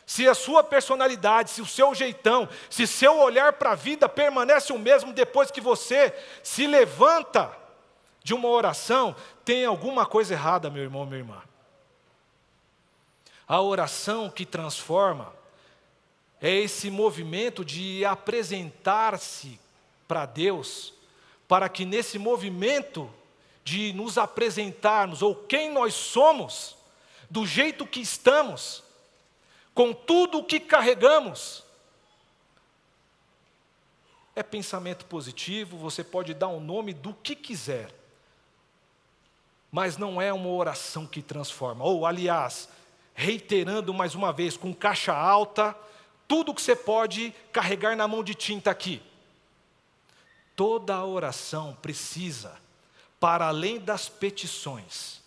se 0.07 0.29
a 0.29 0.35
sua 0.35 0.63
personalidade, 0.63 1.51
se 1.51 1.63
o 1.63 1.67
seu 1.67 1.93
jeitão, 1.93 2.49
se 2.71 2.87
seu 2.87 3.19
olhar 3.19 3.55
para 3.55 3.73
a 3.73 3.75
vida 3.75 4.07
permanece 4.09 4.73
o 4.73 4.79
mesmo 4.79 5.13
depois 5.13 5.51
que 5.51 5.63
você 5.63 6.15
se 6.43 6.67
levanta 6.69 7.64
de 8.25 8.33
uma 8.33 8.49
oração, 8.49 9.15
tem 9.45 9.67
alguma 9.67 10.07
coisa 10.07 10.33
errada, 10.33 10.71
meu 10.71 10.83
irmão, 10.83 11.05
minha 11.05 11.19
irmã. 11.19 11.43
A 13.47 13.61
oração 13.61 14.31
que 14.31 14.47
transforma 14.47 15.31
é 16.41 16.51
esse 16.51 16.91
movimento 16.91 17.63
de 17.63 18.03
apresentar-se 18.05 19.61
para 20.09 20.25
Deus, 20.25 20.95
para 21.47 21.69
que 21.69 21.85
nesse 21.85 22.19
movimento 22.19 23.13
de 23.63 23.93
nos 23.93 24.17
apresentarmos, 24.17 25.21
ou 25.21 25.35
quem 25.35 25.71
nós 25.71 25.93
somos, 25.93 26.77
do 27.29 27.47
jeito 27.47 27.87
que 27.87 28.01
estamos, 28.01 28.83
com 29.75 29.93
tudo 29.93 30.39
o 30.39 30.45
que 30.45 30.61
carregamos. 30.61 31.63
É 34.35 34.43
pensamento 34.43 35.05
positivo, 35.05 35.77
você 35.77 36.03
pode 36.03 36.33
dar 36.33 36.49
o 36.49 36.57
um 36.57 36.61
nome 36.61 36.95
do 36.95 37.13
que 37.15 37.35
quiser, 37.35 37.91
mas 39.75 39.99
não 39.99 40.23
é 40.23 40.33
uma 40.33 40.51
oração 40.51 41.05
que 41.05 41.21
transforma. 41.21 41.85
Ou, 41.85 42.07
aliás, 42.07 42.69
reiterando 43.13 43.93
mais 43.93 44.15
uma 44.15 44.33
vez, 44.33 44.57
com 44.57 44.73
caixa 44.73 45.13
alta, 45.13 45.77
tudo 46.29 46.55
que 46.55 46.63
você 46.63 46.77
pode 46.77 47.35
carregar 47.51 47.97
na 47.97 48.07
mão 48.07 48.23
de 48.23 48.37
tinta 48.37 48.71
aqui. 48.71 49.03
Toda 50.55 51.05
oração 51.05 51.77
precisa, 51.83 52.57
para 53.19 53.49
além 53.49 53.81
das 53.81 54.09
petições, 54.09 55.21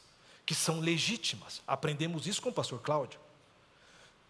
que 0.45 0.55
são 0.55 0.79
legítimas, 0.79 1.61
aprendemos 1.67 2.25
isso 2.25 2.41
com 2.41 2.47
o 2.47 2.53
pastor 2.53 2.79
Cláudio. 2.79 3.19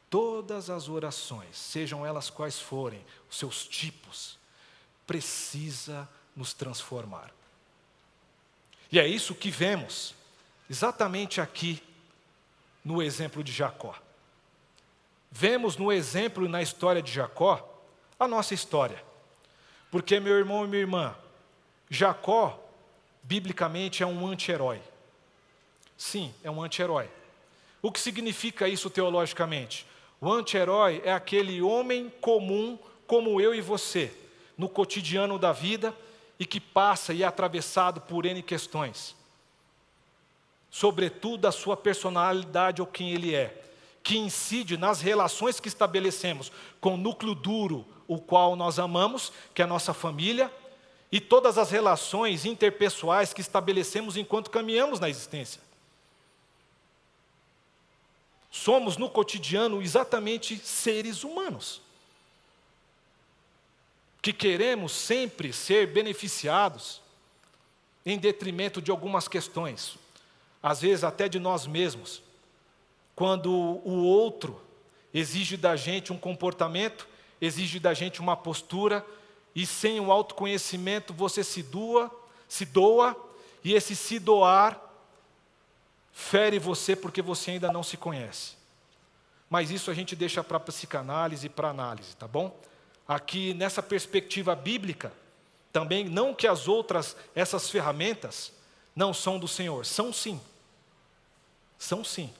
Todas 0.09 0.71
as 0.71 0.89
orações, 0.89 1.55
sejam 1.55 2.03
elas 2.03 2.27
quais 2.27 2.59
forem, 2.59 3.05
os 3.29 3.37
seus 3.37 3.67
tipos, 3.67 4.39
precisa 5.05 6.09
nos 6.35 6.55
transformar. 6.55 7.36
E 8.91 8.99
é 8.99 9.07
isso 9.07 9.35
que 9.35 9.49
vemos 9.49 10.15
exatamente 10.69 11.41
aqui 11.41 11.81
no 12.83 13.01
exemplo 13.01 13.43
de 13.43 13.51
Jacó. 13.51 13.95
Vemos 15.31 15.75
no 15.75 15.91
exemplo 15.91 16.45
e 16.45 16.47
na 16.47 16.61
história 16.61 17.01
de 17.01 17.11
Jacó 17.11 17.83
a 18.19 18.27
nossa 18.27 18.53
história. 18.53 19.03
Porque, 19.91 20.19
meu 20.19 20.37
irmão 20.37 20.65
e 20.65 20.67
minha 20.67 20.81
irmã, 20.81 21.15
Jacó, 21.89 22.59
biblicamente, 23.23 24.03
é 24.03 24.05
um 24.05 24.25
anti-herói. 24.27 24.81
Sim, 25.97 26.33
é 26.43 26.51
um 26.51 26.61
anti-herói. 26.61 27.09
O 27.81 27.91
que 27.91 27.99
significa 27.99 28.67
isso 28.67 28.89
teologicamente? 28.89 29.85
O 30.19 30.31
anti-herói 30.31 31.01
é 31.05 31.11
aquele 31.11 31.61
homem 31.61 32.11
comum, 32.21 32.79
como 33.05 33.39
eu 33.39 33.53
e 33.53 33.61
você, 33.61 34.13
no 34.57 34.67
cotidiano 34.67 35.37
da 35.37 35.51
vida 35.51 35.93
e 36.39 36.45
que 36.45 36.59
passa 36.59 37.13
e 37.13 37.23
é 37.23 37.25
atravessado 37.25 38.01
por 38.01 38.25
N 38.25 38.41
questões. 38.41 39.15
Sobretudo 40.69 41.47
a 41.47 41.51
sua 41.51 41.75
personalidade 41.75 42.81
ou 42.81 42.87
quem 42.87 43.11
ele 43.11 43.33
é, 43.33 43.63
que 44.03 44.17
incide 44.17 44.77
nas 44.77 45.01
relações 45.01 45.59
que 45.59 45.67
estabelecemos 45.67 46.51
com 46.79 46.93
o 46.93 46.97
núcleo 46.97 47.35
duro, 47.35 47.85
o 48.07 48.19
qual 48.19 48.55
nós 48.55 48.79
amamos, 48.79 49.33
que 49.53 49.61
é 49.61 49.65
a 49.65 49.67
nossa 49.67 49.93
família, 49.93 50.51
e 51.11 51.19
todas 51.19 51.57
as 51.57 51.71
relações 51.71 52.45
interpessoais 52.45 53.33
que 53.33 53.41
estabelecemos 53.41 54.17
enquanto 54.17 54.51
caminhamos 54.51 54.99
na 54.99 55.09
existência. 55.09 55.61
Somos 58.51 58.97
no 58.97 59.09
cotidiano 59.09 59.81
exatamente 59.81 60.57
seres 60.57 61.23
humanos, 61.23 61.81
que 64.27 64.33
queremos 64.33 64.91
sempre 64.91 65.53
ser 65.53 65.87
beneficiados 65.87 67.01
em 68.05 68.17
detrimento 68.17 68.81
de 68.81 68.91
algumas 68.91 69.25
questões, 69.25 69.97
às 70.61 70.81
vezes 70.81 71.05
até 71.05 71.29
de 71.29 71.39
nós 71.39 71.65
mesmos. 71.65 72.21
Quando 73.15 73.49
o 73.49 74.03
outro 74.03 74.61
exige 75.13 75.55
da 75.55 75.77
gente 75.77 76.11
um 76.11 76.17
comportamento, 76.17 77.07
exige 77.39 77.79
da 77.79 77.93
gente 77.93 78.19
uma 78.19 78.35
postura, 78.35 79.05
e 79.55 79.65
sem 79.65 79.99
o 79.99 80.11
autoconhecimento 80.11 81.13
você 81.13 81.41
se 81.41 81.63
doa, 81.63 82.11
se 82.49 82.65
doa, 82.65 83.15
e 83.63 83.73
esse 83.73 83.95
se 83.95 84.19
doar 84.19 84.77
fere 86.11 86.59
você 86.59 86.97
porque 86.97 87.21
você 87.21 87.51
ainda 87.51 87.71
não 87.71 87.81
se 87.81 87.95
conhece. 87.95 88.57
Mas 89.49 89.71
isso 89.71 89.89
a 89.89 89.93
gente 89.93 90.17
deixa 90.17 90.43
para 90.43 90.59
psicanálise 90.59 91.47
e 91.47 91.49
para 91.49 91.69
análise, 91.69 92.13
tá 92.17 92.27
bom? 92.27 92.53
Aqui 93.07 93.53
nessa 93.53 93.81
perspectiva 93.81 94.55
bíblica, 94.55 95.13
também 95.71 96.05
não 96.05 96.33
que 96.33 96.47
as 96.47 96.67
outras, 96.67 97.15
essas 97.33 97.69
ferramentas, 97.69 98.51
não 98.95 99.13
são 99.13 99.37
do 99.37 99.47
Senhor, 99.47 99.85
são 99.85 100.11
sim. 100.11 100.41
São 101.77 102.03
sim. 102.03 102.33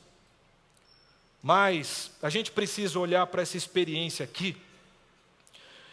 Mas 1.42 2.12
a 2.22 2.30
gente 2.30 2.52
precisa 2.52 3.00
olhar 3.00 3.26
para 3.28 3.44
essa 3.44 3.56
experiência 3.56 4.24
aqui 4.24 4.58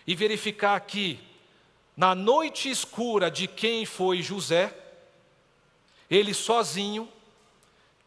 e 0.07 0.15
verificar 0.15 0.81
que, 0.81 1.21
na 1.97 2.15
noite 2.15 2.71
escura 2.71 3.31
de 3.31 3.47
quem 3.47 3.87
foi 3.87 4.23
José, 4.23 4.75
ele 6.11 6.35
sozinho 6.35 7.09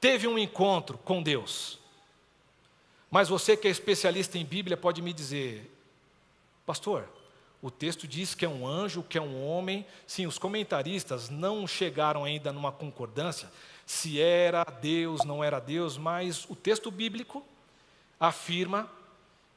teve 0.01 0.27
um 0.27 0.37
encontro 0.37 0.97
com 0.97 1.21
Deus. 1.21 1.79
Mas 3.09 3.29
você 3.29 3.55
que 3.55 3.67
é 3.67 3.71
especialista 3.71 4.37
em 4.37 4.45
Bíblia 4.45 4.75
pode 4.75 5.01
me 5.01 5.13
dizer, 5.13 5.71
pastor, 6.67 7.07
o 7.61 7.71
texto 7.71 8.05
diz 8.05 8.35
que 8.35 8.43
é 8.43 8.49
um 8.49 8.67
anjo, 8.67 9.01
que 9.01 9.17
é 9.17 9.21
um 9.21 9.41
homem. 9.47 9.85
Sim, 10.05 10.27
os 10.27 10.37
comentaristas 10.37 11.29
não 11.29 11.65
chegaram 11.65 12.25
ainda 12.25 12.51
numa 12.51 12.73
concordância 12.73 13.49
se 13.85 14.21
era 14.21 14.65
Deus, 14.65 15.23
não 15.23 15.41
era 15.41 15.61
Deus, 15.61 15.97
mas 15.97 16.45
o 16.49 16.55
texto 16.55 16.91
bíblico 16.91 17.41
afirma 18.19 18.91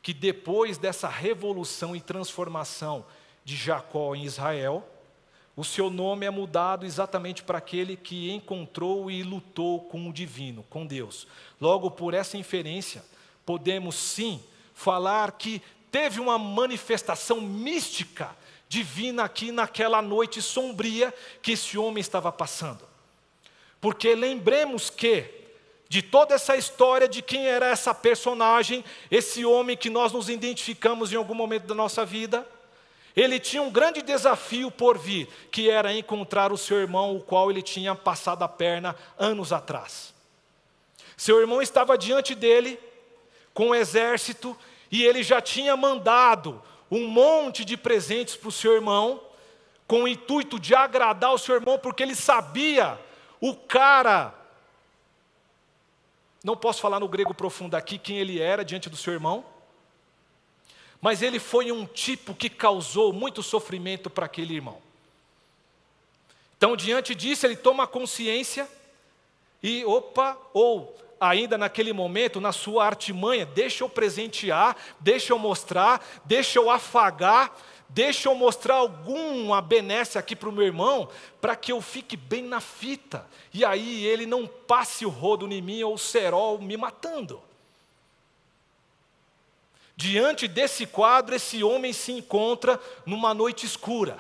que 0.01 0.15
depois 0.15 0.79
dessa 0.79 1.09
revolução 1.09 1.97
e 1.97 2.01
transformação 2.01 3.05
de 3.45 3.57
Jacó 3.57 4.15
em 4.15 4.25
Israel, 4.25 4.89
o 5.57 5.65
seu 5.65 5.91
nome 5.91 6.25
é 6.25 6.31
mudado 6.31 6.87
exatamente 6.87 7.43
para 7.43 7.59
aquele 7.59 7.97
que 7.97 8.31
encontrou 8.31 9.11
e 9.11 9.25
lutou 9.25 9.81
com 9.81 10.09
o 10.09 10.13
divino, 10.13 10.65
com 10.71 10.87
Deus. 10.87 11.27
Logo, 11.61 11.91
por 11.91 12.15
essa 12.15 12.39
inferência, 12.39 13.05
podemos 13.45 13.97
sim 13.97 14.41
falar 14.73 15.33
que 15.33 15.61
teve 15.91 16.21
uma 16.21 16.39
manifestação 16.39 17.41
mística 17.41 18.37
divina 18.69 19.25
aqui 19.25 19.51
naquela 19.51 20.01
noite 20.01 20.41
sombria 20.41 21.13
que 21.43 21.53
esse 21.53 21.77
homem 21.77 22.01
estava 22.01 22.31
passando. 22.31 22.89
Porque 23.81 24.15
lembremos 24.15 24.91
que, 24.91 25.25
de 25.89 26.03
toda 26.03 26.35
essa 26.35 26.57
história 26.57 27.09
de 27.09 27.21
quem 27.21 27.49
era 27.49 27.67
essa 27.67 27.93
personagem, 27.93 28.85
esse 29.11 29.45
homem 29.45 29.77
que 29.77 29.91
nós 29.91 30.13
nos 30.13 30.29
identificamos 30.29 31.13
em 31.13 31.17
algum 31.17 31.35
momento 31.35 31.67
da 31.67 31.75
nossa 31.75 32.05
vida, 32.05 32.47
ele 33.17 33.41
tinha 33.41 33.61
um 33.61 33.71
grande 33.71 34.03
desafio 34.03 34.71
por 34.71 34.97
vir, 34.97 35.29
que 35.51 35.69
era 35.69 35.93
encontrar 35.93 36.53
o 36.53 36.59
seu 36.59 36.79
irmão, 36.79 37.17
o 37.17 37.21
qual 37.21 37.51
ele 37.51 37.63
tinha 37.63 37.95
passado 37.95 38.45
a 38.45 38.49
perna 38.49 38.95
anos 39.19 39.53
atrás. 39.53 40.15
Seu 41.17 41.41
irmão 41.41 41.61
estava 41.61 41.99
diante 41.99 42.35
dele, 42.35 42.79
com 43.53 43.67
o 43.67 43.71
um 43.71 43.75
exército, 43.75 44.57
e 44.91 45.05
ele 45.05 45.23
já 45.23 45.41
tinha 45.41 45.77
mandado 45.77 46.63
um 46.91 47.07
monte 47.07 47.65
de 47.65 47.77
presentes 47.77 48.35
para 48.37 48.49
o 48.49 48.53
seu 48.53 48.75
irmão, 48.75 49.23
com 49.87 50.03
o 50.03 50.09
intuito 50.09 50.59
de 50.59 50.75
agradar 50.75 51.33
o 51.33 51.39
seu 51.39 51.55
irmão, 51.55 51.79
porque 51.79 52.03
ele 52.03 52.15
sabia 52.15 52.99
o 53.41 53.55
cara. 53.55 54.35
Não 56.43 56.57
posso 56.57 56.81
falar 56.81 56.99
no 56.99 57.09
grego 57.09 57.35
profundo 57.35 57.77
aqui 57.77 57.99
quem 57.99 58.19
ele 58.19 58.41
era 58.41 58.65
diante 58.65 58.89
do 58.89 58.97
seu 58.97 59.13
irmão, 59.13 59.45
mas 61.01 61.23
ele 61.23 61.39
foi 61.39 61.71
um 61.71 61.87
tipo 61.87 62.35
que 62.35 62.51
causou 62.51 63.13
muito 63.13 63.43
sofrimento 63.43 64.11
para 64.11 64.27
aquele 64.27 64.55
irmão. 64.55 64.81
Então, 66.57 66.77
diante 66.77 67.15
disso, 67.15 67.47
ele 67.47 67.57
toma 67.57 67.87
consciência 67.87 68.69
e, 69.63 69.85
opa, 69.85 70.37
ou 70.53 70.95
ainda 71.21 71.59
naquele 71.59 71.93
momento, 71.93 72.41
na 72.41 72.51
sua 72.51 72.87
artimanha, 72.87 73.45
deixa 73.45 73.85
eu 73.85 73.89
presentear, 73.89 74.75
deixa 74.99 75.35
eu 75.35 75.39
mostrar, 75.39 76.03
deixa 76.25 76.59
eu 76.59 76.71
afagar, 76.71 77.55
deixa 77.91 78.31
eu 78.31 78.35
mostrar 78.35 78.77
alguma 78.77 79.61
benesse 79.61 80.17
aqui 80.17 80.35
para 80.35 80.49
o 80.49 80.53
meu 80.53 80.65
irmão, 80.65 81.11
para 81.39 81.55
que 81.55 81.71
eu 81.71 81.83
fique 81.83 82.17
bem 82.17 82.43
na 82.43 82.61
fita, 82.61 83.29
e 83.53 83.65
aí 83.65 84.07
ele 84.07 84.25
não 84.25 84.47
passe 84.47 85.05
o 85.05 85.11
rodo 85.11 85.47
em 85.53 85.61
mim 85.61 85.83
ou 85.83 85.95
o 85.95 85.99
cerol 85.99 86.59
me 86.59 86.77
matando. 86.77 87.43
Diante 89.95 90.49
desse 90.49 90.87
quadro, 90.87 91.35
esse 91.35 91.63
homem 91.63 91.93
se 91.93 92.11
encontra 92.11 92.81
numa 93.05 93.35
noite 93.35 93.67
escura 93.67 94.19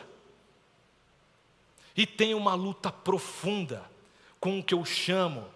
e 1.97 2.05
tem 2.05 2.35
uma 2.35 2.55
luta 2.55 2.93
profunda 2.93 3.91
com 4.39 4.59
o 4.59 4.63
que 4.63 4.75
eu 4.75 4.85
chamo 4.85 5.47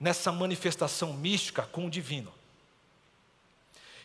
nessa 0.00 0.32
manifestação 0.32 1.12
mística 1.12 1.62
com 1.62 1.86
o 1.86 1.90
divino. 1.90 2.32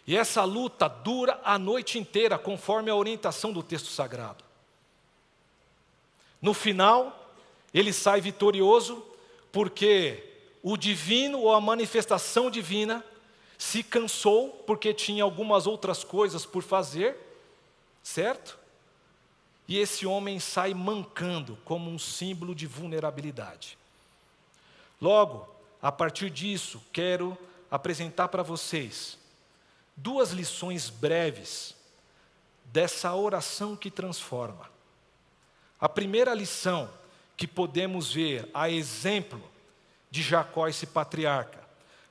E 0.05 0.15
essa 0.15 0.43
luta 0.43 0.87
dura 0.87 1.39
a 1.43 1.57
noite 1.57 1.97
inteira, 1.97 2.37
conforme 2.37 2.91
a 2.91 2.95
orientação 2.95 3.51
do 3.51 3.63
texto 3.63 3.87
sagrado. 3.87 4.43
No 6.41 6.53
final, 6.53 7.33
ele 7.73 7.91
sai 7.91 8.21
vitorioso, 8.21 9.03
porque 9.51 10.23
o 10.61 10.77
divino 10.77 11.39
ou 11.39 11.53
a 11.53 11.61
manifestação 11.61 12.51
divina 12.51 13.03
se 13.57 13.81
cansou, 13.81 14.49
porque 14.67 14.93
tinha 14.93 15.23
algumas 15.23 15.65
outras 15.65 16.03
coisas 16.03 16.45
por 16.45 16.61
fazer, 16.61 17.17
certo? 18.03 18.59
E 19.67 19.79
esse 19.79 20.05
homem 20.05 20.39
sai 20.39 20.73
mancando 20.73 21.57
como 21.65 21.89
um 21.89 21.97
símbolo 21.97 22.53
de 22.53 22.67
vulnerabilidade. 22.67 23.77
Logo, 25.01 25.54
a 25.85 25.91
partir 25.91 26.31
disso, 26.31 26.81
quero 26.91 27.37
apresentar 27.69 28.29
para 28.29 28.41
vocês 28.41 29.19
duas 29.95 30.31
lições 30.31 30.89
breves 30.89 31.75
dessa 32.65 33.13
oração 33.13 33.75
que 33.75 33.91
transforma. 33.91 34.67
A 35.79 35.87
primeira 35.87 36.33
lição 36.33 36.89
que 37.37 37.45
podemos 37.45 38.11
ver, 38.11 38.49
a 38.51 38.67
exemplo 38.67 39.39
de 40.09 40.23
Jacó, 40.23 40.67
esse 40.67 40.87
patriarca, 40.87 41.59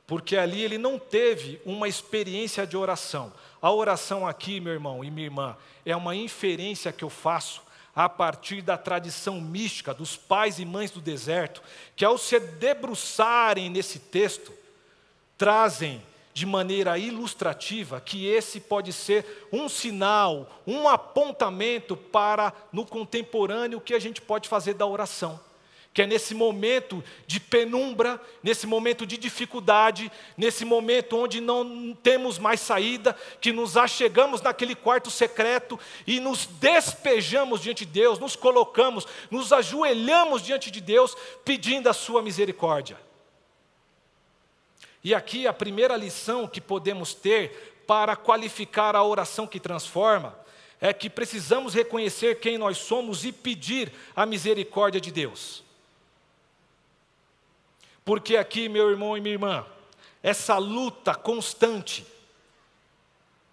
porque 0.06 0.36
ali 0.36 0.62
ele 0.62 0.78
não 0.78 0.96
teve 0.96 1.60
uma 1.66 1.88
experiência 1.88 2.64
de 2.64 2.76
oração. 2.76 3.32
A 3.60 3.72
oração 3.72 4.24
aqui, 4.24 4.60
meu 4.60 4.72
irmão 4.72 5.04
e 5.04 5.10
minha 5.10 5.26
irmã, 5.26 5.56
é 5.84 5.96
uma 5.96 6.14
inferência 6.14 6.92
que 6.92 7.02
eu 7.02 7.10
faço 7.10 7.60
a 7.94 8.08
partir 8.08 8.60
da 8.60 8.76
tradição 8.76 9.40
mística 9.40 9.94
dos 9.94 10.16
pais 10.16 10.58
e 10.58 10.64
mães 10.64 10.90
do 10.90 11.00
deserto, 11.00 11.62
que 11.94 12.04
ao 12.04 12.18
se 12.18 12.38
debruçarem 12.38 13.70
nesse 13.70 13.98
texto, 13.98 14.52
trazem 15.38 16.02
de 16.32 16.44
maneira 16.44 16.98
ilustrativa 16.98 18.00
que 18.00 18.26
esse 18.26 18.60
pode 18.60 18.92
ser 18.92 19.46
um 19.52 19.68
sinal, 19.68 20.50
um 20.66 20.88
apontamento 20.88 21.96
para 21.96 22.52
no 22.72 22.84
contemporâneo 22.84 23.78
o 23.78 23.80
que 23.80 23.94
a 23.94 24.00
gente 24.00 24.20
pode 24.20 24.48
fazer 24.48 24.74
da 24.74 24.86
oração 24.86 25.38
que 25.94 26.02
é 26.02 26.06
nesse 26.06 26.34
momento 26.34 27.04
de 27.24 27.38
penumbra, 27.38 28.20
nesse 28.42 28.66
momento 28.66 29.06
de 29.06 29.16
dificuldade, 29.16 30.10
nesse 30.36 30.64
momento 30.64 31.16
onde 31.16 31.40
não 31.40 31.96
temos 32.02 32.36
mais 32.36 32.58
saída, 32.58 33.16
que 33.40 33.52
nos 33.52 33.76
achegamos 33.76 34.42
naquele 34.42 34.74
quarto 34.74 35.08
secreto 35.08 35.78
e 36.04 36.18
nos 36.18 36.46
despejamos 36.46 37.60
diante 37.60 37.86
de 37.86 37.92
Deus, 37.92 38.18
nos 38.18 38.34
colocamos, 38.34 39.06
nos 39.30 39.52
ajoelhamos 39.52 40.42
diante 40.42 40.68
de 40.68 40.80
Deus, 40.80 41.16
pedindo 41.44 41.88
a 41.88 41.92
Sua 41.92 42.20
misericórdia. 42.20 42.98
E 45.04 45.14
aqui 45.14 45.46
a 45.46 45.52
primeira 45.52 45.96
lição 45.96 46.48
que 46.48 46.60
podemos 46.60 47.14
ter 47.14 47.82
para 47.86 48.16
qualificar 48.16 48.96
a 48.96 49.04
oração 49.04 49.46
que 49.46 49.60
transforma 49.60 50.36
é 50.80 50.92
que 50.92 51.08
precisamos 51.08 51.72
reconhecer 51.72 52.40
quem 52.40 52.58
nós 52.58 52.78
somos 52.78 53.24
e 53.24 53.30
pedir 53.30 53.92
a 54.16 54.26
misericórdia 54.26 55.00
de 55.00 55.12
Deus. 55.12 55.62
Porque 58.04 58.36
aqui, 58.36 58.68
meu 58.68 58.90
irmão 58.90 59.16
e 59.16 59.20
minha 59.20 59.34
irmã, 59.34 59.66
essa 60.22 60.58
luta 60.58 61.14
constante 61.14 62.06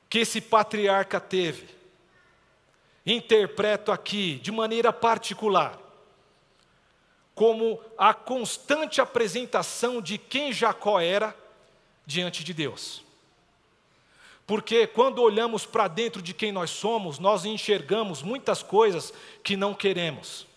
que 0.09 0.19
esse 0.19 0.41
patriarca 0.41 1.21
teve, 1.21 1.69
interpreto 3.05 3.91
aqui 3.91 4.35
de 4.35 4.51
maneira 4.51 4.91
particular, 4.91 5.79
como 7.33 7.79
a 7.97 8.13
constante 8.13 8.99
apresentação 8.99 10.01
de 10.01 10.17
quem 10.17 10.51
Jacó 10.51 10.99
era 10.99 11.33
diante 12.05 12.43
de 12.43 12.53
Deus. 12.53 13.03
Porque 14.45 14.85
quando 14.85 15.21
olhamos 15.21 15.65
para 15.65 15.87
dentro 15.87 16.21
de 16.21 16.33
quem 16.33 16.51
nós 16.51 16.71
somos, 16.71 17.19
nós 17.19 17.45
enxergamos 17.45 18.21
muitas 18.21 18.61
coisas 18.61 19.13
que 19.41 19.55
não 19.55 19.73
queremos 19.73 20.50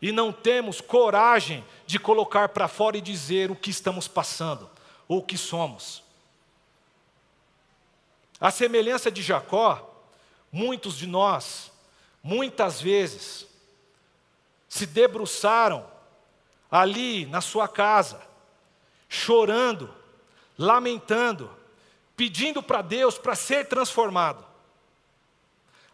e 0.00 0.12
não 0.12 0.32
temos 0.32 0.80
coragem 0.80 1.64
de 1.86 1.98
colocar 1.98 2.50
para 2.50 2.68
fora 2.68 2.96
e 2.96 3.00
dizer 3.00 3.50
o 3.50 3.56
que 3.56 3.70
estamos 3.70 4.06
passando 4.06 4.70
ou 5.06 5.18
o 5.18 5.22
que 5.24 5.36
somos. 5.36 6.02
A 8.40 8.50
semelhança 8.50 9.10
de 9.10 9.22
Jacó, 9.22 10.02
muitos 10.52 10.96
de 10.96 11.06
nós, 11.06 11.72
muitas 12.22 12.80
vezes, 12.80 13.46
se 14.68 14.86
debruçaram 14.86 15.86
ali 16.70 17.26
na 17.26 17.40
sua 17.40 17.66
casa, 17.66 18.20
chorando, 19.08 19.92
lamentando, 20.56 21.50
pedindo 22.16 22.62
para 22.62 22.82
Deus 22.82 23.18
para 23.18 23.34
ser 23.34 23.66
transformado. 23.66 24.47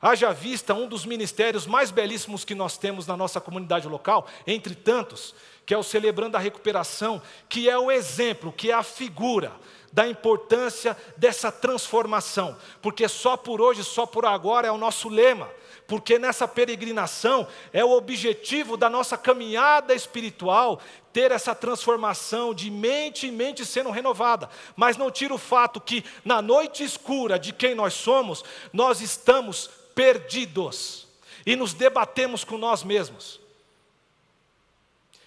Haja 0.07 0.35
vista 0.35 0.75
um 0.75 0.87
dos 0.87 1.07
ministérios 1.07 1.67
mais 1.67 1.91
belíssimos 1.91 2.45
que 2.45 2.55
nós 2.55 2.77
temos 2.77 3.07
na 3.07 3.17
nossa 3.17 3.41
comunidade 3.41 3.89
local, 3.89 4.27
entre 4.47 4.75
tantos, 4.75 5.35
que 5.65 5.73
é 5.73 5.79
o 5.79 5.83
Celebrando 5.83 6.37
a 6.37 6.41
Recuperação, 6.41 7.23
que 7.49 7.71
é 7.71 7.79
o 7.79 7.91
exemplo, 7.91 8.53
que 8.53 8.71
é 8.71 8.75
a 8.75 8.83
figura 8.83 9.51
da 9.91 10.07
importância 10.07 10.95
dessa 11.17 11.51
transformação, 11.51 12.55
porque 12.83 13.09
só 13.09 13.35
por 13.35 13.63
hoje, 13.63 13.83
só 13.83 14.05
por 14.05 14.27
agora 14.27 14.69
é 14.69 14.71
o 14.71 14.77
nosso 14.77 15.09
lema, 15.09 15.49
porque 15.87 16.19
nessa 16.19 16.47
peregrinação 16.47 17.49
é 17.73 17.83
o 17.83 17.93
objetivo 17.93 18.77
da 18.77 18.91
nossa 18.91 19.17
caminhada 19.17 19.95
espiritual 19.95 20.83
ter 21.15 21.31
essa 21.31 21.55
transformação 21.55 22.53
de 22.53 22.71
mente 22.71 23.27
em 23.27 23.33
mente 23.33 23.65
sendo 23.65 23.91
renovada, 23.91 24.51
mas 24.77 24.99
não 24.99 25.11
tira 25.11 25.33
o 25.33 25.39
fato 25.39 25.81
que 25.81 26.05
na 26.23 26.43
noite 26.43 26.85
escura 26.85 27.39
de 27.39 27.55
quem 27.55 27.75
nós 27.75 27.95
somos, 27.95 28.45
nós 28.71 29.01
estamos 29.01 29.83
perdidos 29.95 31.07
e 31.47 31.57
nos 31.57 31.75
debatemos 31.75 32.45
com 32.45 32.59
nós 32.59 32.83
mesmos. 32.83 33.41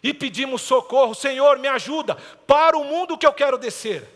E 0.02 0.14
pedimos 0.14 0.62
socorro, 0.62 1.16
Senhor, 1.16 1.58
me 1.58 1.68
ajuda, 1.68 2.16
para 2.46 2.78
o 2.78 2.84
mundo 2.84 3.18
que 3.18 3.26
eu 3.26 3.34
quero 3.34 3.58
descer. 3.58 4.08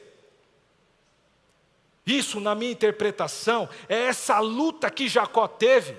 Isso, 2.06 2.40
na 2.40 2.56
minha 2.56 2.72
interpretação, 2.72 3.70
é 3.88 4.04
essa 4.04 4.40
luta 4.40 4.90
que 4.90 5.08
Jacó 5.08 5.48
teve 5.48 5.96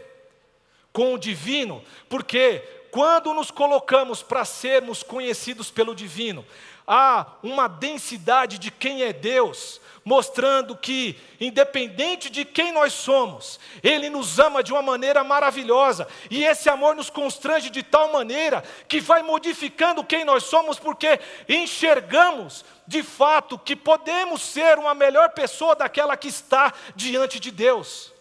com 0.93 1.15
o 1.15 1.19
divino, 1.19 1.83
porque 2.09 2.59
quando 2.91 3.33
nos 3.33 3.51
colocamos 3.51 4.23
para 4.23 4.45
sermos 4.45 5.03
conhecidos 5.03 5.71
pelo 5.71 5.95
divino, 5.95 6.45
há 6.87 7.27
uma 7.43 7.69
densidade 7.69 8.59
de 8.59 8.71
quem 8.71 9.03
é 9.03 9.13
Deus, 9.13 9.81
mostrando 10.05 10.77
que, 10.77 11.17
independente 11.41 12.29
de 12.29 12.45
quem 12.45 12.73
nós 12.73 12.93
somos, 12.93 13.61
Ele 13.83 14.11
nos 14.11 14.39
ama 14.39 14.63
de 14.63 14.73
uma 14.73 14.83
maneira 14.83 15.23
maravilhosa, 15.23 16.09
e 16.31 16.45
esse 16.45 16.69
amor 16.69 16.95
nos 16.95 17.09
constrange 17.09 17.71
de 17.71 17.83
tal 17.83 18.13
maneira 18.13 18.65
que 18.89 19.01
vai 19.01 19.23
modificando 19.23 20.05
quem 20.05 20.25
nós 20.25 20.45
somos, 20.45 20.79
porque 20.79 21.21
enxergamos 21.49 22.65
de 22.87 23.03
fato 23.03 23.59
que 23.59 23.77
podemos 23.77 24.43
ser 24.43 24.79
uma 24.79 24.95
melhor 24.95 25.31
pessoa 25.31 25.75
daquela 25.77 26.17
que 26.17 26.29
está 26.29 26.73
diante 26.97 27.39
de 27.39 27.51
Deus. 27.51 28.13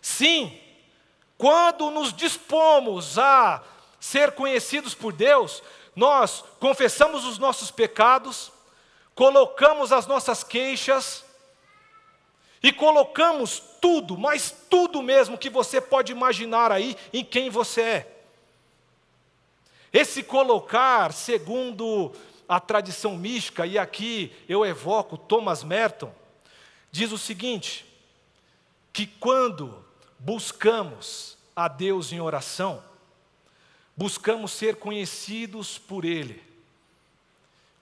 Sim, 0.00 0.58
quando 1.36 1.90
nos 1.90 2.12
dispomos 2.12 3.18
a 3.18 3.62
ser 3.98 4.32
conhecidos 4.32 4.94
por 4.94 5.12
Deus, 5.12 5.62
nós 5.94 6.44
confessamos 6.58 7.24
os 7.24 7.38
nossos 7.38 7.70
pecados, 7.70 8.52
colocamos 9.14 9.92
as 9.92 10.06
nossas 10.06 10.42
queixas 10.42 11.24
e 12.62 12.72
colocamos 12.72 13.62
tudo, 13.80 14.16
mas 14.16 14.54
tudo 14.70 15.02
mesmo 15.02 15.38
que 15.38 15.50
você 15.50 15.80
pode 15.80 16.10
imaginar 16.10 16.72
aí 16.72 16.96
em 17.12 17.24
quem 17.24 17.50
você 17.50 17.80
é. 17.80 18.14
Esse 19.92 20.22
colocar, 20.22 21.12
segundo 21.12 22.12
a 22.48 22.58
tradição 22.58 23.16
mística, 23.16 23.64
e 23.66 23.78
aqui 23.78 24.34
eu 24.48 24.64
evoco 24.64 25.16
Thomas 25.16 25.62
Merton, 25.62 26.12
diz 26.90 27.12
o 27.12 27.18
seguinte: 27.18 27.86
que 28.92 29.06
quando 29.06 29.84
buscamos 30.18 31.36
a 31.54 31.68
Deus 31.68 32.12
em 32.12 32.20
oração, 32.20 32.82
buscamos 33.96 34.52
ser 34.52 34.76
conhecidos 34.76 35.78
por 35.78 36.04
Ele 36.04 36.54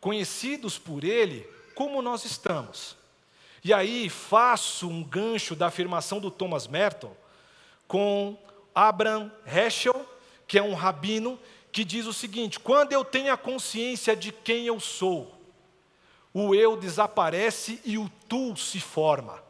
conhecidos 0.02 0.80
por 0.80 1.04
Ele 1.04 1.48
como 1.76 2.02
nós 2.02 2.24
estamos. 2.24 2.96
E 3.64 3.72
aí 3.72 4.10
faço 4.10 4.88
um 4.88 5.02
gancho 5.02 5.54
da 5.54 5.68
afirmação 5.68 6.18
do 6.18 6.28
Thomas 6.28 6.66
Merton 6.66 7.16
com 7.86 8.36
Abraham 8.74 9.30
Heschel, 9.46 10.04
que 10.48 10.58
é 10.58 10.62
um 10.62 10.74
rabino, 10.74 11.38
que 11.70 11.84
diz 11.84 12.04
o 12.06 12.12
seguinte: 12.12 12.58
quando 12.58 12.92
eu 12.92 13.04
tenho 13.04 13.32
a 13.32 13.36
consciência 13.36 14.16
de 14.16 14.32
quem 14.32 14.66
eu 14.66 14.80
sou, 14.80 15.32
o 16.34 16.52
eu 16.52 16.76
desaparece 16.76 17.80
e 17.84 17.96
o 17.96 18.10
tu 18.28 18.56
se 18.56 18.80
forma. 18.80 19.40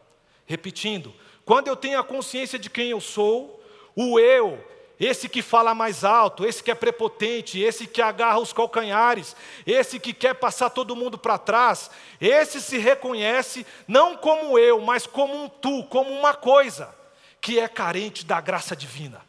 Repetindo, 0.44 1.14
quando 1.46 1.68
eu 1.68 1.76
tenho 1.76 1.98
a 1.98 2.04
consciência 2.04 2.58
de 2.58 2.68
quem 2.68 2.90
eu 2.90 3.00
sou, 3.00 3.64
o 3.96 4.20
eu 4.20 4.62
esse 5.04 5.28
que 5.28 5.42
fala 5.42 5.74
mais 5.74 6.04
alto, 6.04 6.46
esse 6.46 6.62
que 6.62 6.70
é 6.70 6.76
prepotente, 6.76 7.58
esse 7.60 7.88
que 7.88 8.00
agarra 8.00 8.38
os 8.38 8.52
calcanhares, 8.52 9.34
esse 9.66 9.98
que 9.98 10.12
quer 10.12 10.32
passar 10.34 10.70
todo 10.70 10.94
mundo 10.94 11.18
para 11.18 11.36
trás, 11.38 11.90
esse 12.20 12.60
se 12.60 12.78
reconhece 12.78 13.66
não 13.88 14.16
como 14.16 14.56
eu, 14.56 14.80
mas 14.80 15.04
como 15.04 15.42
um 15.42 15.48
tu, 15.48 15.82
como 15.86 16.08
uma 16.12 16.34
coisa 16.34 16.94
que 17.40 17.58
é 17.58 17.66
carente 17.66 18.24
da 18.24 18.40
graça 18.40 18.76
divina, 18.76 19.20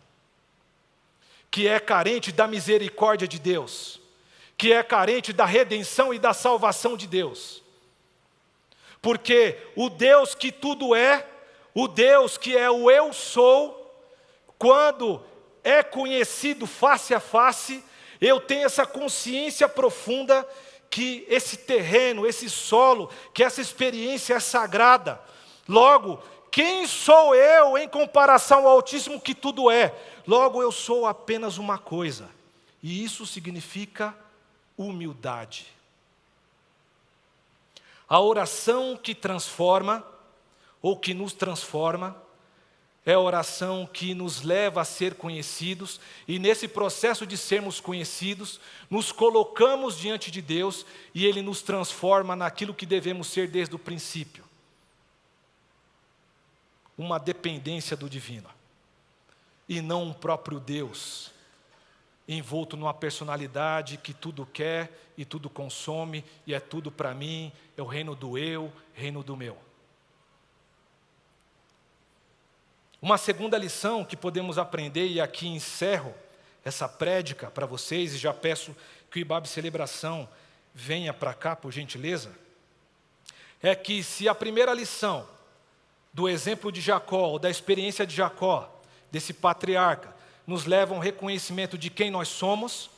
que 1.49 1.67
é 1.67 1.79
carente 1.79 2.31
da 2.31 2.45
misericórdia 2.45 3.27
de 3.27 3.39
Deus, 3.39 3.99
que 4.55 4.71
é 4.71 4.83
carente 4.83 5.33
da 5.33 5.45
redenção 5.45 6.13
e 6.13 6.19
da 6.19 6.36
salvação 6.36 6.95
de 6.95 7.07
Deus. 7.07 7.63
Porque 9.01 9.57
o 9.75 9.89
Deus 9.89 10.36
que 10.36 10.51
tudo 10.51 10.93
é, 10.93 11.25
o 11.73 11.88
Deus 11.88 12.38
que 12.38 12.55
é 12.55 12.69
o 12.69 12.91
eu 12.91 13.12
sou, 13.12 13.81
quando 14.59 15.33
é 15.63 15.82
conhecido 15.82 16.67
face 16.67 17.13
a 17.13 17.19
face, 17.19 17.83
eu 18.19 18.40
tenho 18.40 18.65
essa 18.65 18.85
consciência 18.85 19.67
profunda 19.67 20.48
que 20.90 21.25
esse 21.27 21.58
terreno, 21.58 22.27
esse 22.27 22.50
solo, 22.50 23.10
que 23.33 23.44
essa 23.44 23.62
experiência 23.62 24.35
é 24.35 24.40
sagrada. 24.40 25.19
Logo, 25.67 26.21
quem 26.52 26.85
sou 26.85 27.33
eu 27.33 27.77
em 27.77 27.87
comparação 27.87 28.67
ao 28.67 28.75
Altíssimo 28.75 29.19
que 29.19 29.33
tudo 29.33 29.71
é? 29.71 29.94
Logo, 30.27 30.62
eu 30.62 30.71
sou 30.71 31.08
apenas 31.08 31.58
uma 31.58 31.79
coisa, 31.79 32.29
e 32.81 33.04
isso 33.04 33.25
significa 33.25 34.15
humildade. 34.77 35.65
A 38.08 38.19
oração 38.19 38.96
que 38.96 39.15
transforma, 39.15 40.06
ou 40.81 40.96
que 40.96 41.13
nos 41.13 41.33
transforma, 41.33 42.23
é 43.06 43.13
a 43.13 43.19
oração 43.19 43.85
que 43.91 44.13
nos 44.13 44.41
leva 44.41 44.81
a 44.81 44.85
ser 44.85 45.15
conhecidos, 45.15 45.99
e 46.27 46.39
nesse 46.39 46.67
processo 46.67 47.27
de 47.27 47.37
sermos 47.37 47.79
conhecidos, 47.79 48.60
nos 48.89 49.12
colocamos 49.12 49.97
diante 49.97 50.31
de 50.31 50.41
Deus 50.41 50.85
e 51.13 51.25
Ele 51.25 51.41
nos 51.41 51.62
transforma 51.62 52.35
naquilo 52.35 52.73
que 52.73 52.85
devemos 52.85 53.27
ser 53.27 53.49
desde 53.49 53.75
o 53.75 53.79
princípio 53.79 54.43
uma 56.97 57.17
dependência 57.17 57.97
do 57.97 58.10
divino, 58.10 58.49
e 59.67 59.81
não 59.81 60.04
um 60.04 60.13
próprio 60.13 60.60
Deus, 60.60 61.31
envolto 62.27 62.77
numa 62.77 62.93
personalidade 62.93 63.97
que 63.97 64.13
tudo 64.13 64.45
quer 64.45 65.12
e 65.17 65.25
tudo 65.25 65.49
consome, 65.49 66.23
e 66.45 66.54
é 66.54 66.60
tudo 66.60 66.91
para 66.91 67.13
mim, 67.13 67.51
é 67.75 67.81
o 67.81 67.85
reino 67.85 68.15
do 68.15 68.37
eu, 68.37 68.71
reino 68.93 69.23
do 69.23 69.35
meu. 69.35 69.58
Uma 73.04 73.17
segunda 73.17 73.58
lição 73.58 74.06
que 74.06 74.15
podemos 74.15 74.58
aprender, 74.58 75.08
e 75.08 75.19
aqui 75.19 75.45
encerro 75.45 76.15
essa 76.63 76.87
prédica 76.87 77.51
para 77.51 77.65
vocês, 77.65 78.13
e 78.13 78.17
já 78.17 78.33
peço 78.33 78.73
que 79.12 79.19
o 79.19 79.19
Ibabe 79.19 79.45
Celebração 79.45 80.25
venha 80.73 81.13
para 81.13 81.33
cá, 81.33 81.54
por 81.54 81.69
gentileza, 81.69 82.31
é 83.62 83.75
que 83.75 84.01
se 84.01 84.29
a 84.29 84.33
primeira 84.33 84.73
lição 84.73 85.27
do 86.13 86.29
exemplo 86.29 86.71
de 86.71 86.79
Jacó, 86.79 87.27
ou 87.27 87.37
da 87.37 87.49
experiência 87.49 88.08
de 88.08 88.15
Jacó, 88.15 88.73
desse 89.12 89.33
patriarca, 89.33 90.15
nos 90.47 90.63
leva 90.63 90.93
a 90.93 90.97
um 90.97 91.01
reconhecimento 91.01 91.77
de 91.77 91.89
quem 91.89 92.10
nós 92.10 92.29
somos, 92.29 92.89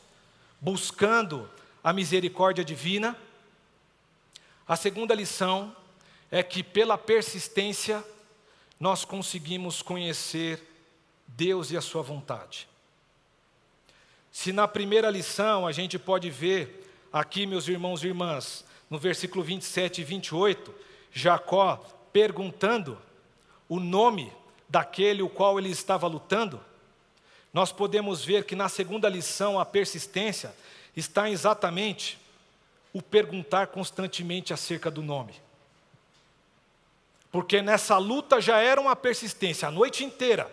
buscando 0.62 1.49
a 1.84 1.91
misericórdia 1.91 2.64
divina. 2.64 3.18
A 4.68 4.76
segunda 4.76 5.16
lição 5.16 5.76
é 6.30 6.43
que, 6.43 6.62
pela 6.62 6.95
persistência, 6.95 8.06
nós 8.80 9.06
conseguimos 9.06 9.82
conhecer 9.82 10.62
Deus 11.28 11.72
e 11.72 11.78
a 11.78 11.82
Sua 11.82 12.02
vontade. 12.02 12.68
Se 14.32 14.52
na 14.52 14.68
primeira 14.68 15.10
lição 15.10 15.66
a 15.66 15.72
gente 15.72 15.98
pode 15.98 16.30
ver, 16.30 16.86
aqui, 17.12 17.46
meus 17.46 17.68
irmãos 17.68 18.04
e 18.04 18.08
irmãs, 18.08 18.66
no 18.90 19.00
versículo 19.00 19.44
27 19.44 20.02
e 20.02 20.04
28, 20.04 20.76
Jacó 21.12 21.78
perguntando 22.12 22.98
o 23.70 23.80
nome 23.80 24.32
daquele 24.68 25.22
o 25.22 25.30
qual 25.30 25.58
ele 25.58 25.70
estava 25.70 26.08
lutando, 26.08 26.60
nós 27.54 27.72
podemos 27.72 28.24
ver 28.26 28.44
que 28.44 28.56
na 28.56 28.68
segunda 28.68 29.08
lição 29.08 29.58
a 29.58 29.66
persistência 29.66 30.54
está 30.96 31.30
exatamente 31.30 32.20
o 32.92 33.02
perguntar 33.02 33.68
constantemente 33.68 34.54
acerca 34.54 34.92
do 34.92 35.02
nome. 35.02 35.34
Porque 37.36 37.62
nessa 37.62 37.98
luta 37.98 38.40
já 38.40 38.60
era 38.60 38.80
uma 38.80 38.96
persistência 38.96 39.68
a 39.68 39.72
noite 39.72 40.06
inteira. 40.06 40.50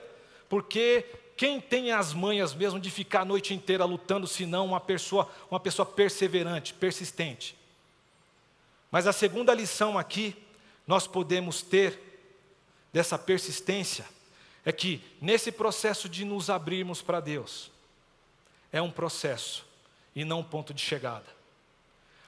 Porque 0.48 1.06
quem 1.36 1.60
tem 1.60 1.92
as 1.92 2.12
manhas 2.12 2.52
mesmo 2.52 2.80
de 2.80 2.90
ficar 2.90 3.20
a 3.20 3.24
noite 3.24 3.54
inteira 3.54 3.84
lutando, 3.84 4.26
senão 4.26 4.66
uma 4.66 4.80
pessoa, 4.80 5.30
uma 5.48 5.60
pessoa 5.60 5.86
perseverante, 5.86 6.74
persistente. 6.74 7.56
Mas 8.90 9.06
a 9.06 9.12
segunda 9.12 9.54
lição 9.54 9.96
aqui, 9.96 10.34
nós 10.84 11.06
podemos 11.06 11.62
ter 11.62 12.00
dessa 12.92 13.16
persistência, 13.16 14.04
é 14.64 14.72
que 14.72 15.00
nesse 15.20 15.52
processo 15.52 16.08
de 16.08 16.24
nos 16.24 16.50
abrirmos 16.50 17.00
para 17.00 17.20
Deus, 17.20 17.70
é 18.72 18.82
um 18.82 18.90
processo 18.90 19.64
e 20.16 20.24
não 20.24 20.40
um 20.40 20.44
ponto 20.44 20.74
de 20.74 20.82
chegada. 20.82 21.26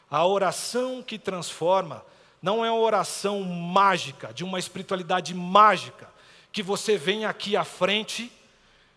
A 0.08 0.24
oração 0.24 1.02
que 1.02 1.18
transforma 1.18 2.04
não 2.44 2.62
é 2.62 2.70
uma 2.70 2.78
oração 2.78 3.40
mágica, 3.40 4.30
de 4.30 4.44
uma 4.44 4.58
espiritualidade 4.58 5.32
mágica, 5.32 6.06
que 6.52 6.62
você 6.62 6.98
vem 6.98 7.24
aqui 7.24 7.56
à 7.56 7.64
frente 7.64 8.30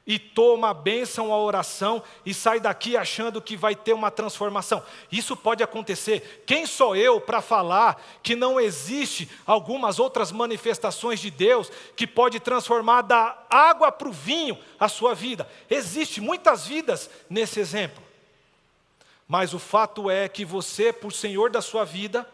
e 0.06 0.20
toma 0.20 0.72
a 0.72 0.74
bênção, 0.74 1.32
a 1.32 1.38
oração 1.38 2.04
e 2.26 2.34
sai 2.34 2.60
daqui 2.60 2.98
achando 2.98 3.42
que 3.42 3.56
vai 3.56 3.74
ter 3.74 3.94
uma 3.94 4.12
transformação. 4.12 4.84
Isso 5.10 5.34
pode 5.34 5.64
acontecer. 5.64 6.44
Quem 6.46 6.66
sou 6.66 6.94
eu 6.94 7.22
para 7.22 7.42
falar 7.42 8.04
que 8.22 8.36
não 8.36 8.60
existe 8.60 9.30
algumas 9.46 9.98
outras 9.98 10.30
manifestações 10.30 11.22
de 11.22 11.32
Deus 11.32 11.72
que 11.96 12.06
pode 12.06 12.42
transformar 12.42 13.04
da 13.04 13.46
água 13.50 13.94
para 13.94 14.10
o 14.10 14.12
vinho 14.12 14.60
a 14.78 14.90
sua 14.90 15.16
vida? 15.16 15.50
Existe 15.70 16.20
muitas 16.20 16.68
vidas 16.68 17.10
nesse 17.30 17.62
exemplo. 17.62 18.04
Mas 19.26 19.54
o 19.54 19.60
fato 19.60 20.10
é 20.10 20.28
que 20.28 20.44
você, 20.44 20.92
por 20.92 21.14
Senhor 21.14 21.50
da 21.50 21.62
sua 21.62 21.86
vida, 21.86 22.28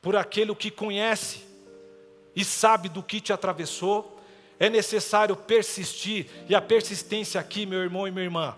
por 0.00 0.16
aquele 0.16 0.54
que 0.54 0.70
conhece 0.70 1.44
e 2.34 2.44
sabe 2.44 2.88
do 2.88 3.02
que 3.02 3.20
te 3.20 3.32
atravessou, 3.32 4.18
é 4.58 4.68
necessário 4.68 5.34
persistir, 5.34 6.26
e 6.48 6.54
a 6.54 6.60
persistência 6.60 7.40
aqui, 7.40 7.64
meu 7.64 7.80
irmão 7.80 8.06
e 8.06 8.10
minha 8.10 8.24
irmã, 8.24 8.56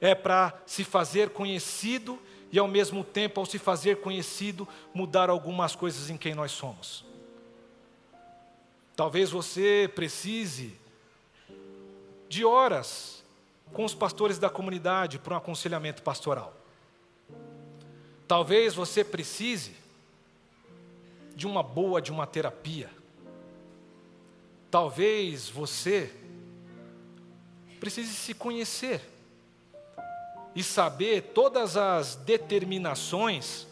é 0.00 0.14
para 0.14 0.52
se 0.66 0.84
fazer 0.84 1.30
conhecido 1.30 2.18
e 2.52 2.58
ao 2.58 2.68
mesmo 2.68 3.02
tempo, 3.02 3.40
ao 3.40 3.46
se 3.46 3.58
fazer 3.58 4.00
conhecido, 4.00 4.68
mudar 4.92 5.30
algumas 5.30 5.74
coisas 5.74 6.10
em 6.10 6.16
quem 6.16 6.34
nós 6.34 6.52
somos. 6.52 7.04
Talvez 8.94 9.30
você 9.30 9.90
precise 9.92 10.74
de 12.28 12.44
horas 12.44 13.24
com 13.72 13.84
os 13.84 13.94
pastores 13.94 14.38
da 14.38 14.48
comunidade 14.48 15.18
para 15.18 15.34
um 15.34 15.38
aconselhamento 15.38 16.02
pastoral. 16.02 16.54
Talvez 18.28 18.74
você 18.74 19.02
precise 19.02 19.74
de 21.34 21.46
uma 21.46 21.62
boa, 21.62 22.00
de 22.00 22.10
uma 22.10 22.26
terapia. 22.26 22.90
Talvez 24.70 25.48
você 25.48 26.12
precise 27.78 28.14
se 28.14 28.34
conhecer 28.34 29.00
e 30.54 30.62
saber 30.62 31.32
todas 31.34 31.76
as 31.76 32.16
determinações 32.16 33.66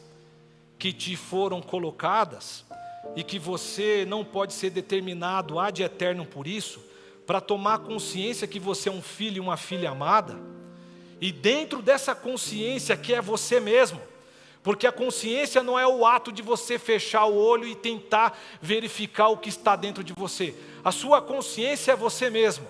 que 0.78 0.92
te 0.92 1.16
foram 1.16 1.62
colocadas 1.62 2.64
e 3.14 3.22
que 3.22 3.38
você 3.38 4.04
não 4.06 4.24
pode 4.24 4.52
ser 4.52 4.70
determinado 4.70 5.58
ad 5.58 5.82
eterno 5.82 6.24
por 6.26 6.46
isso, 6.46 6.82
para 7.26 7.40
tomar 7.40 7.78
consciência 7.78 8.48
que 8.48 8.58
você 8.58 8.88
é 8.88 8.92
um 8.92 9.02
filho 9.02 9.36
e 9.36 9.40
uma 9.40 9.56
filha 9.56 9.90
amada, 9.90 10.36
e 11.20 11.30
dentro 11.30 11.80
dessa 11.80 12.14
consciência 12.14 12.96
que 12.96 13.14
é 13.14 13.20
você 13.20 13.60
mesmo, 13.60 14.00
porque 14.62 14.86
a 14.86 14.92
consciência 14.92 15.62
não 15.62 15.78
é 15.78 15.86
o 15.86 16.06
ato 16.06 16.30
de 16.30 16.40
você 16.40 16.78
fechar 16.78 17.24
o 17.24 17.36
olho 17.36 17.66
e 17.66 17.74
tentar 17.74 18.38
verificar 18.60 19.28
o 19.28 19.36
que 19.36 19.48
está 19.48 19.74
dentro 19.74 20.04
de 20.04 20.12
você. 20.12 20.54
A 20.84 20.92
sua 20.92 21.20
consciência 21.20 21.92
é 21.92 21.96
você 21.96 22.30
mesmo. 22.30 22.66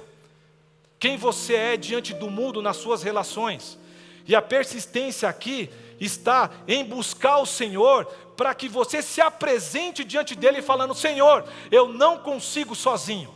Quem 0.98 1.16
você 1.16 1.54
é 1.54 1.76
diante 1.76 2.14
do 2.14 2.30
mundo 2.30 2.62
nas 2.62 2.76
suas 2.76 3.02
relações. 3.02 3.78
E 4.26 4.34
a 4.34 4.40
persistência 4.40 5.28
aqui 5.28 5.68
está 6.00 6.50
em 6.66 6.84
buscar 6.84 7.38
o 7.38 7.46
Senhor 7.46 8.06
para 8.36 8.54
que 8.54 8.68
você 8.68 9.02
se 9.02 9.20
apresente 9.20 10.02
diante 10.02 10.34
dele 10.34 10.62
falando: 10.62 10.94
Senhor, 10.94 11.44
eu 11.70 11.88
não 11.88 12.18
consigo 12.18 12.74
sozinho. 12.74 13.34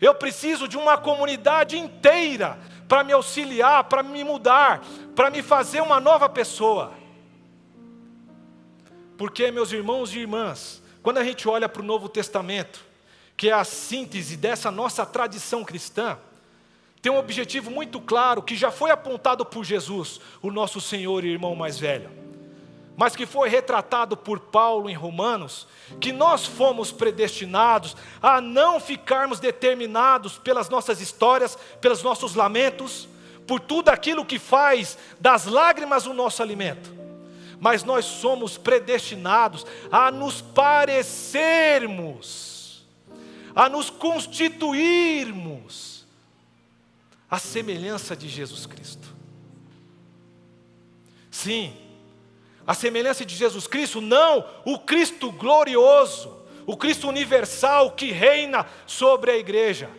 Eu 0.00 0.14
preciso 0.14 0.68
de 0.68 0.76
uma 0.76 0.98
comunidade 0.98 1.78
inteira 1.78 2.58
para 2.88 3.04
me 3.04 3.12
auxiliar, 3.12 3.84
para 3.84 4.02
me 4.02 4.24
mudar, 4.24 4.82
para 5.14 5.30
me 5.30 5.42
fazer 5.42 5.80
uma 5.80 6.00
nova 6.00 6.28
pessoa. 6.28 6.99
Porque, 9.20 9.50
meus 9.50 9.70
irmãos 9.70 10.14
e 10.14 10.20
irmãs, 10.20 10.82
quando 11.02 11.18
a 11.18 11.24
gente 11.24 11.46
olha 11.46 11.68
para 11.68 11.82
o 11.82 11.84
Novo 11.84 12.08
Testamento, 12.08 12.80
que 13.36 13.50
é 13.50 13.52
a 13.52 13.64
síntese 13.64 14.34
dessa 14.34 14.70
nossa 14.70 15.04
tradição 15.04 15.62
cristã, 15.62 16.16
tem 17.02 17.12
um 17.12 17.18
objetivo 17.18 17.70
muito 17.70 18.00
claro 18.00 18.40
que 18.40 18.56
já 18.56 18.70
foi 18.70 18.90
apontado 18.90 19.44
por 19.44 19.62
Jesus, 19.62 20.22
o 20.40 20.50
nosso 20.50 20.80
Senhor 20.80 21.22
e 21.22 21.28
irmão 21.28 21.54
mais 21.54 21.78
velho, 21.78 22.08
mas 22.96 23.14
que 23.14 23.26
foi 23.26 23.50
retratado 23.50 24.16
por 24.16 24.40
Paulo 24.40 24.88
em 24.88 24.94
Romanos, 24.94 25.68
que 26.00 26.14
nós 26.14 26.46
fomos 26.46 26.90
predestinados 26.90 27.94
a 28.22 28.40
não 28.40 28.80
ficarmos 28.80 29.38
determinados 29.38 30.38
pelas 30.38 30.70
nossas 30.70 30.98
histórias, 30.98 31.58
pelos 31.78 32.02
nossos 32.02 32.34
lamentos, 32.34 33.06
por 33.46 33.60
tudo 33.60 33.90
aquilo 33.90 34.24
que 34.24 34.38
faz 34.38 34.96
das 35.20 35.44
lágrimas 35.44 36.06
o 36.06 36.14
nosso 36.14 36.42
alimento 36.42 36.99
mas 37.60 37.84
nós 37.84 38.06
somos 38.06 38.56
predestinados 38.56 39.66
a 39.92 40.10
nos 40.10 40.40
parecermos, 40.40 42.86
a 43.54 43.68
nos 43.68 43.90
constituirmos 43.90 46.06
à 47.30 47.38
semelhança 47.38 48.16
de 48.16 48.26
Jesus 48.28 48.64
Cristo. 48.64 49.14
Sim, 51.30 51.76
a 52.66 52.72
semelhança 52.74 53.26
de 53.26 53.36
Jesus 53.36 53.66
Cristo, 53.66 54.00
não 54.00 54.46
o 54.64 54.78
Cristo 54.78 55.30
glorioso, 55.30 56.40
o 56.66 56.74
Cristo 56.76 57.08
universal 57.08 57.92
que 57.92 58.10
reina 58.10 58.66
sobre 58.86 59.30
a 59.30 59.36
igreja, 59.36 59.90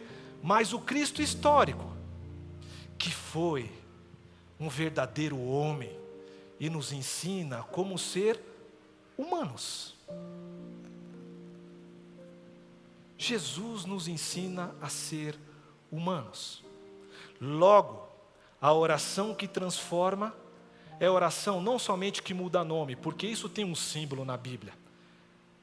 mas 0.42 0.74
o 0.74 0.80
Cristo 0.80 1.22
histórico, 1.22 1.96
que 2.98 3.12
foi 3.12 3.70
um 4.60 4.68
verdadeiro 4.68 5.40
homem, 5.40 6.01
e 6.62 6.70
nos 6.70 6.94
ensina 6.94 7.64
como 7.64 7.98
ser 7.98 8.40
humanos. 9.18 9.96
Jesus 13.18 13.84
nos 13.84 14.08
ensina 14.08 14.76
a 14.80 14.88
ser 14.88 15.36
humanos. 15.92 16.64
Logo, 17.42 18.08
a 18.62 18.72
oração 18.72 19.34
que 19.34 19.48
transforma 19.48 20.36
é 21.00 21.10
oração 21.10 21.60
não 21.60 21.80
somente 21.80 22.22
que 22.22 22.32
muda 22.32 22.64
nome, 22.64 22.96
porque 22.96 23.26
isso 23.26 23.50
tem 23.50 23.66
um 23.66 23.74
símbolo 23.74 24.24
na 24.24 24.38
Bíblia. 24.38 24.74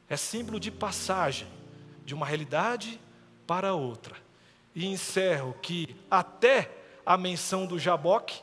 É 0.09 0.17
símbolo 0.17 0.59
de 0.59 0.73
passagem 0.73 1.47
de 2.05 2.13
uma 2.13 2.27
realidade 2.27 3.01
para 3.47 3.73
outra. 3.73 4.17
E 4.75 4.85
encerro 4.85 5.55
que 5.63 5.95
até 6.11 6.77
a 7.07 7.17
menção 7.17 7.67
do 7.67 7.79
Jaboque, 7.79 8.43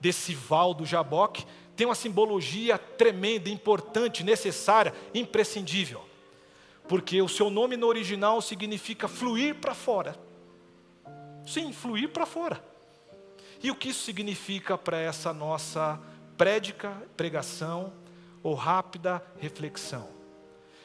desse 0.00 0.34
val 0.34 0.72
do 0.72 0.86
Jaboque, 0.86 1.44
tem 1.76 1.86
uma 1.86 1.94
simbologia 1.94 2.76
tremenda, 2.76 3.48
importante, 3.48 4.24
necessária, 4.24 4.92
imprescindível. 5.14 6.04
Porque 6.88 7.20
o 7.22 7.28
seu 7.28 7.50
nome 7.50 7.76
no 7.76 7.86
original 7.86 8.40
significa 8.40 9.06
fluir 9.06 9.56
para 9.56 9.74
fora. 9.74 10.18
Sim, 11.46 11.72
fluir 11.72 12.08
para 12.08 12.26
fora. 12.26 12.62
E 13.62 13.70
o 13.70 13.74
que 13.74 13.90
isso 13.90 14.04
significa 14.04 14.76
para 14.76 14.98
essa 14.98 15.32
nossa 15.32 16.00
prédica, 16.36 16.90
pregação 17.16 17.92
ou 18.42 18.54
rápida 18.54 19.22
reflexão? 19.38 20.08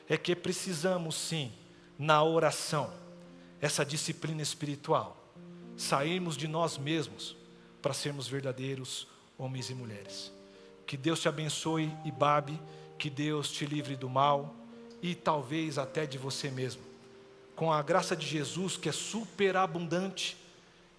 É 0.07 0.18
que 0.18 0.36
precisamos 0.36 1.16
sim, 1.16 1.51
na 1.97 2.24
oração, 2.24 2.91
essa 3.61 3.86
disciplina 3.86 4.41
espiritual, 4.41 5.18
sairmos 5.78 6.36
de 6.36 6.47
nós 6.47 6.78
mesmos 6.78 7.42
para 7.84 7.93
sermos 7.93 8.29
verdadeiros 8.29 9.05
homens 9.38 9.69
e 9.69 9.75
mulheres. 9.75 10.31
Que 10.88 10.95
Deus 10.95 11.19
te 11.19 11.27
abençoe 11.27 11.91
e 12.05 12.11
babe, 12.11 12.57
que 12.97 13.09
Deus 13.09 13.51
te 13.51 13.65
livre 13.65 13.97
do 13.97 14.09
mal 14.09 14.55
e 15.01 15.13
talvez 15.13 15.77
até 15.77 16.05
de 16.05 16.17
você 16.17 16.49
mesmo. 16.49 16.81
Com 17.57 17.73
a 17.73 17.81
graça 17.81 18.15
de 18.15 18.25
Jesus, 18.25 18.77
que 18.77 18.88
é 18.88 18.91
superabundante, 18.93 20.38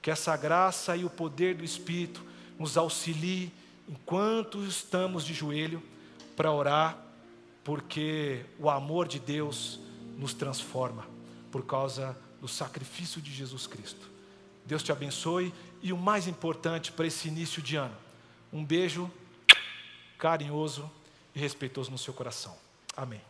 que 0.02 0.10
essa 0.10 0.36
graça 0.36 0.94
e 0.94 1.06
o 1.06 1.10
poder 1.10 1.54
do 1.54 1.64
Espírito 1.64 2.22
nos 2.58 2.76
auxilie 2.76 3.50
enquanto 3.88 4.62
estamos 4.62 5.24
de 5.24 5.32
joelho 5.32 5.82
para 6.36 6.52
orar, 6.52 6.98
porque 7.64 8.44
o 8.58 8.68
amor 8.68 9.08
de 9.08 9.18
Deus 9.18 9.80
nos 10.18 10.34
transforma 10.34 11.06
por 11.50 11.64
causa 11.64 12.14
do 12.42 12.46
sacrifício 12.46 13.22
de 13.22 13.32
Jesus 13.32 13.66
Cristo. 13.66 14.12
Deus 14.66 14.82
te 14.82 14.92
abençoe 14.92 15.52
e 15.84 15.92
o 15.92 15.98
mais 15.98 16.26
importante 16.26 16.90
para 16.90 17.06
esse 17.06 17.28
início 17.28 17.60
de 17.60 17.76
ano, 17.76 17.94
um 18.50 18.64
beijo 18.64 19.10
carinhoso 20.16 20.90
e 21.34 21.38
respeitoso 21.38 21.90
no 21.90 21.98
seu 21.98 22.14
coração. 22.14 22.56
Amém. 22.96 23.20